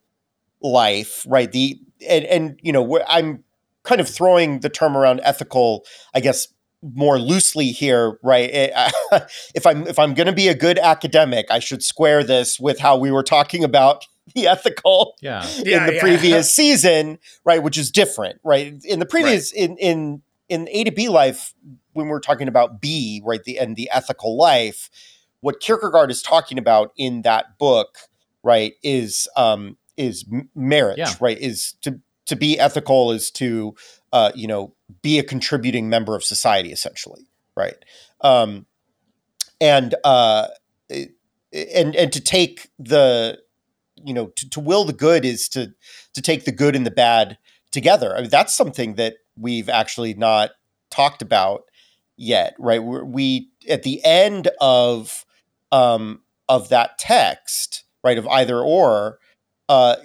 [0.62, 1.50] life, right?
[1.50, 1.78] The
[2.08, 3.42] and and you know I'm
[3.82, 5.84] kind of throwing the term around ethical,
[6.14, 6.48] I guess
[6.82, 8.50] more loosely here, right?
[8.52, 8.90] Eh,
[9.54, 12.78] if I'm if I'm going to be a good academic, I should square this with
[12.78, 15.46] how we were talking about the ethical Yeah.
[15.64, 16.00] Yeah, in the yeah.
[16.00, 17.62] previous season, right?
[17.62, 18.74] Which is different, right?
[18.84, 21.54] In the previous in in in A to B life,
[21.92, 24.90] when we're talking about B, right, the and the ethical life,
[25.40, 27.98] what Kierkegaard is talking about in that book,
[28.42, 30.24] right, is um is
[30.54, 31.12] marriage, Yeah.
[31.20, 31.38] right?
[31.38, 33.74] Is to to be ethical is to
[34.12, 37.26] uh, you know be a contributing member of society, essentially,
[37.56, 37.76] right?
[38.22, 38.66] Um,
[39.60, 40.48] and uh,
[40.90, 43.38] and and to take the
[44.04, 45.72] you know to, to will the good is to
[46.14, 47.38] to take the good and the bad
[47.70, 48.16] together.
[48.16, 50.50] I mean, that's something that we've actually not
[50.90, 51.64] talked about
[52.16, 52.82] yet, right?
[52.82, 55.24] We're, we at the end of
[55.72, 59.18] um, of that text, right, of either or,
[59.68, 59.96] uh,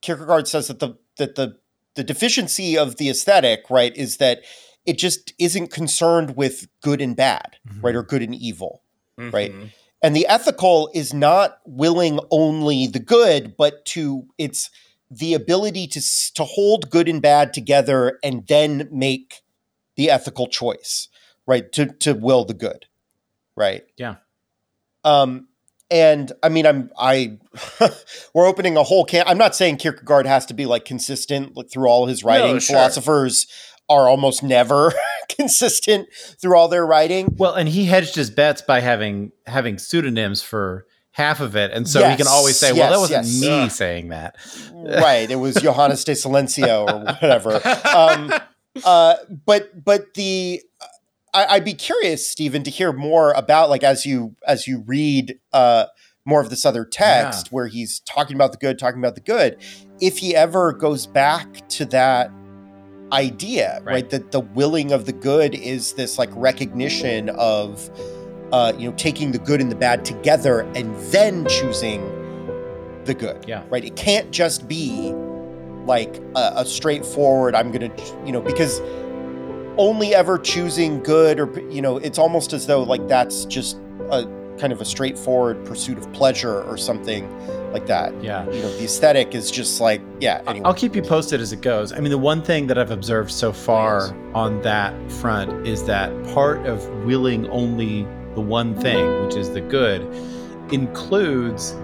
[0.00, 1.58] Kierkegaard says that the that the
[1.94, 4.40] the deficiency of the aesthetic, right, is that
[4.84, 8.82] it just isn't concerned with good and bad, right, or good and evil
[9.30, 9.54] Right.
[10.04, 14.70] And the ethical is not willing only the good but to it's
[15.10, 16.00] the ability to
[16.34, 19.42] to hold good and bad together and then make
[19.96, 21.08] the ethical choice
[21.46, 22.86] right to to will the good
[23.56, 24.16] right Yeah.
[25.04, 25.48] um
[25.90, 27.38] and i mean i'm i
[28.34, 31.70] we're opening a whole can i'm not saying kierkegaard has to be like consistent like,
[31.70, 32.74] through all his writing No, sure.
[32.76, 33.46] philosophers
[33.88, 34.92] are almost never
[35.28, 36.08] consistent
[36.40, 40.86] through all their writing Well, and he hedged his bets by having having pseudonyms for
[41.12, 43.40] half of it, and so he can always say, "Well, that wasn't yes.
[43.40, 43.70] me Ugh.
[43.70, 44.36] saying that."
[44.74, 47.54] right it was johannes de silentio or whatever
[47.88, 48.30] um,
[48.84, 49.14] uh,
[49.46, 50.60] but but the
[51.34, 55.38] I, I'd be curious, Stephen, to hear more about like as you as you read
[55.52, 55.86] uh,
[56.24, 59.58] more of this other text where he's talking about the good, talking about the good.
[60.00, 62.30] If he ever goes back to that
[63.12, 64.10] idea, right, Right.
[64.10, 67.88] that the willing of the good is this like recognition of
[68.52, 72.00] uh, you know taking the good and the bad together and then choosing
[73.04, 73.44] the good.
[73.46, 73.62] Yeah.
[73.70, 73.84] right.
[73.84, 75.12] It can't just be
[75.84, 77.54] like a, a straightforward.
[77.54, 77.90] I'm gonna,
[78.24, 78.80] you know, because
[79.76, 83.76] only ever choosing good or you know it's almost as though like that's just
[84.10, 84.24] a
[84.58, 87.26] kind of a straightforward pursuit of pleasure or something
[87.74, 88.44] like that Yeah.
[88.50, 91.60] you know the aesthetic is just like yeah anyway I'll keep you posted as it
[91.60, 91.92] goes.
[91.92, 94.14] I mean, the one thing that I've observed so far Please.
[94.34, 98.06] on that front is that part of willing only
[98.36, 100.02] the one thing, which is the good,
[100.72, 101.74] includes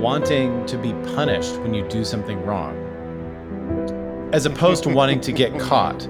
[0.00, 2.74] wanting to be punished when you do something wrong,
[4.32, 6.06] as opposed to wanting to get caught.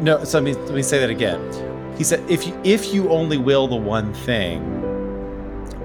[0.00, 1.40] No, so let me let me say that again.
[1.96, 4.60] He said, if you if you only will the one thing,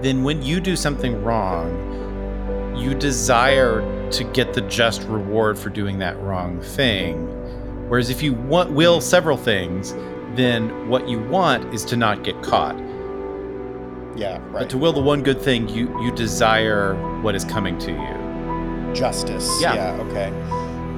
[0.02, 3.82] then when you do something wrong, you desire
[4.12, 7.28] to get the just reward for doing that wrong thing.
[7.90, 9.94] Whereas if you want will several things,
[10.36, 12.76] then what you want is to not get caught.
[14.18, 17.78] yeah But right to will the one good thing, you you desire what is coming
[17.80, 18.94] to you.
[18.94, 19.74] justice Yeah.
[19.76, 20.30] yeah okay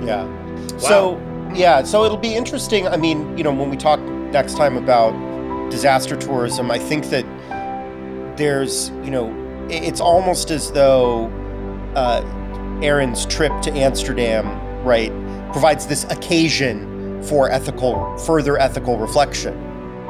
[0.05, 0.25] yeah
[0.77, 1.19] so
[1.55, 3.99] yeah so it'll be interesting i mean you know when we talk
[4.31, 5.11] next time about
[5.71, 7.25] disaster tourism i think that
[8.37, 9.33] there's you know
[9.69, 11.27] it's almost as though
[11.95, 12.21] uh,
[12.81, 14.45] aaron's trip to amsterdam
[14.83, 15.11] right
[15.51, 19.53] provides this occasion for ethical further ethical reflection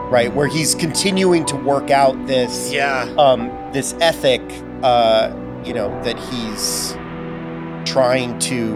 [0.10, 3.04] right where he's continuing to work out this yeah.
[3.18, 4.42] um, this ethic,
[4.84, 5.34] uh,
[5.66, 6.94] you know that he's
[7.92, 8.76] trying to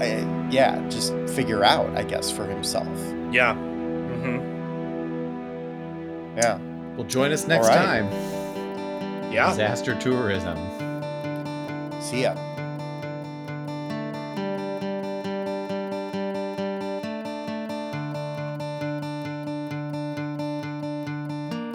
[0.00, 2.86] uh, yeah just figure out i guess for himself
[3.32, 3.54] Yeah.
[3.54, 4.38] mm-hmm.
[6.38, 6.58] yeah
[6.98, 7.76] Well, join us next right.
[7.76, 9.32] time.
[9.32, 9.50] Yeah.
[9.50, 10.58] Disaster tourism.
[12.02, 12.34] see ya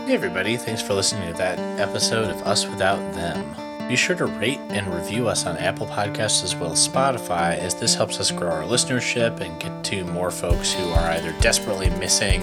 [0.06, 3.88] Hey everybody, thanks for listening to that episode of Us Without Them.
[3.88, 7.76] Be sure to rate and review us on Apple Podcasts as well as Spotify, as
[7.76, 11.90] this helps us grow our listenership and get to more folks who are either desperately
[11.92, 12.42] missing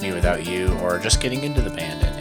[0.00, 2.15] mewithoutYou or just getting into the band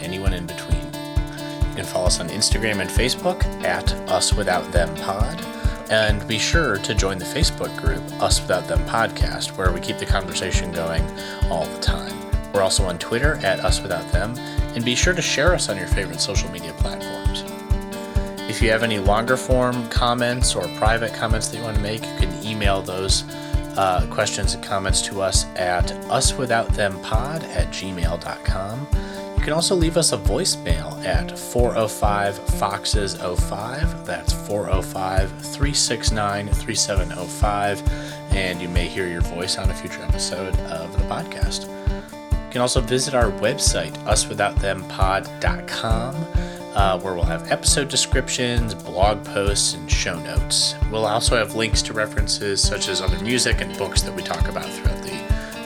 [1.86, 5.40] can follow us on Instagram and Facebook at Us Without Them Pod.
[5.92, 10.00] And be sure to join the Facebook group Us Without Them Podcast, where we keep
[10.00, 11.04] the conversation going
[11.52, 12.14] all the time.
[12.54, 14.36] We're also on Twitter at Us Without Them,
[14.74, 17.44] and be sure to share us on your favorite social media platforms.
[18.50, 22.04] If you have any longer form comments or private comments that you want to make,
[22.04, 23.24] you can email those
[23.78, 28.88] uh, questions and comments to us at uswithoutthempod at gmail.com.
[29.46, 34.04] Can also leave us a voicemail at 405 Foxes 05.
[34.04, 37.84] That's 405 369 3705.
[38.32, 41.70] And you may hear your voice on a future episode of the podcast.
[42.32, 46.16] You can also visit our website, uswithoutthempod.com,
[46.76, 50.74] uh, where we'll have episode descriptions, blog posts, and show notes.
[50.92, 54.48] We'll also have links to references such as other music and books that we talk
[54.48, 55.12] about throughout the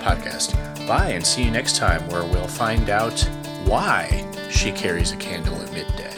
[0.01, 0.53] podcast.
[0.85, 3.26] Bye, and see you next time, where we'll find out
[3.69, 6.09] why she carries a candle at midday.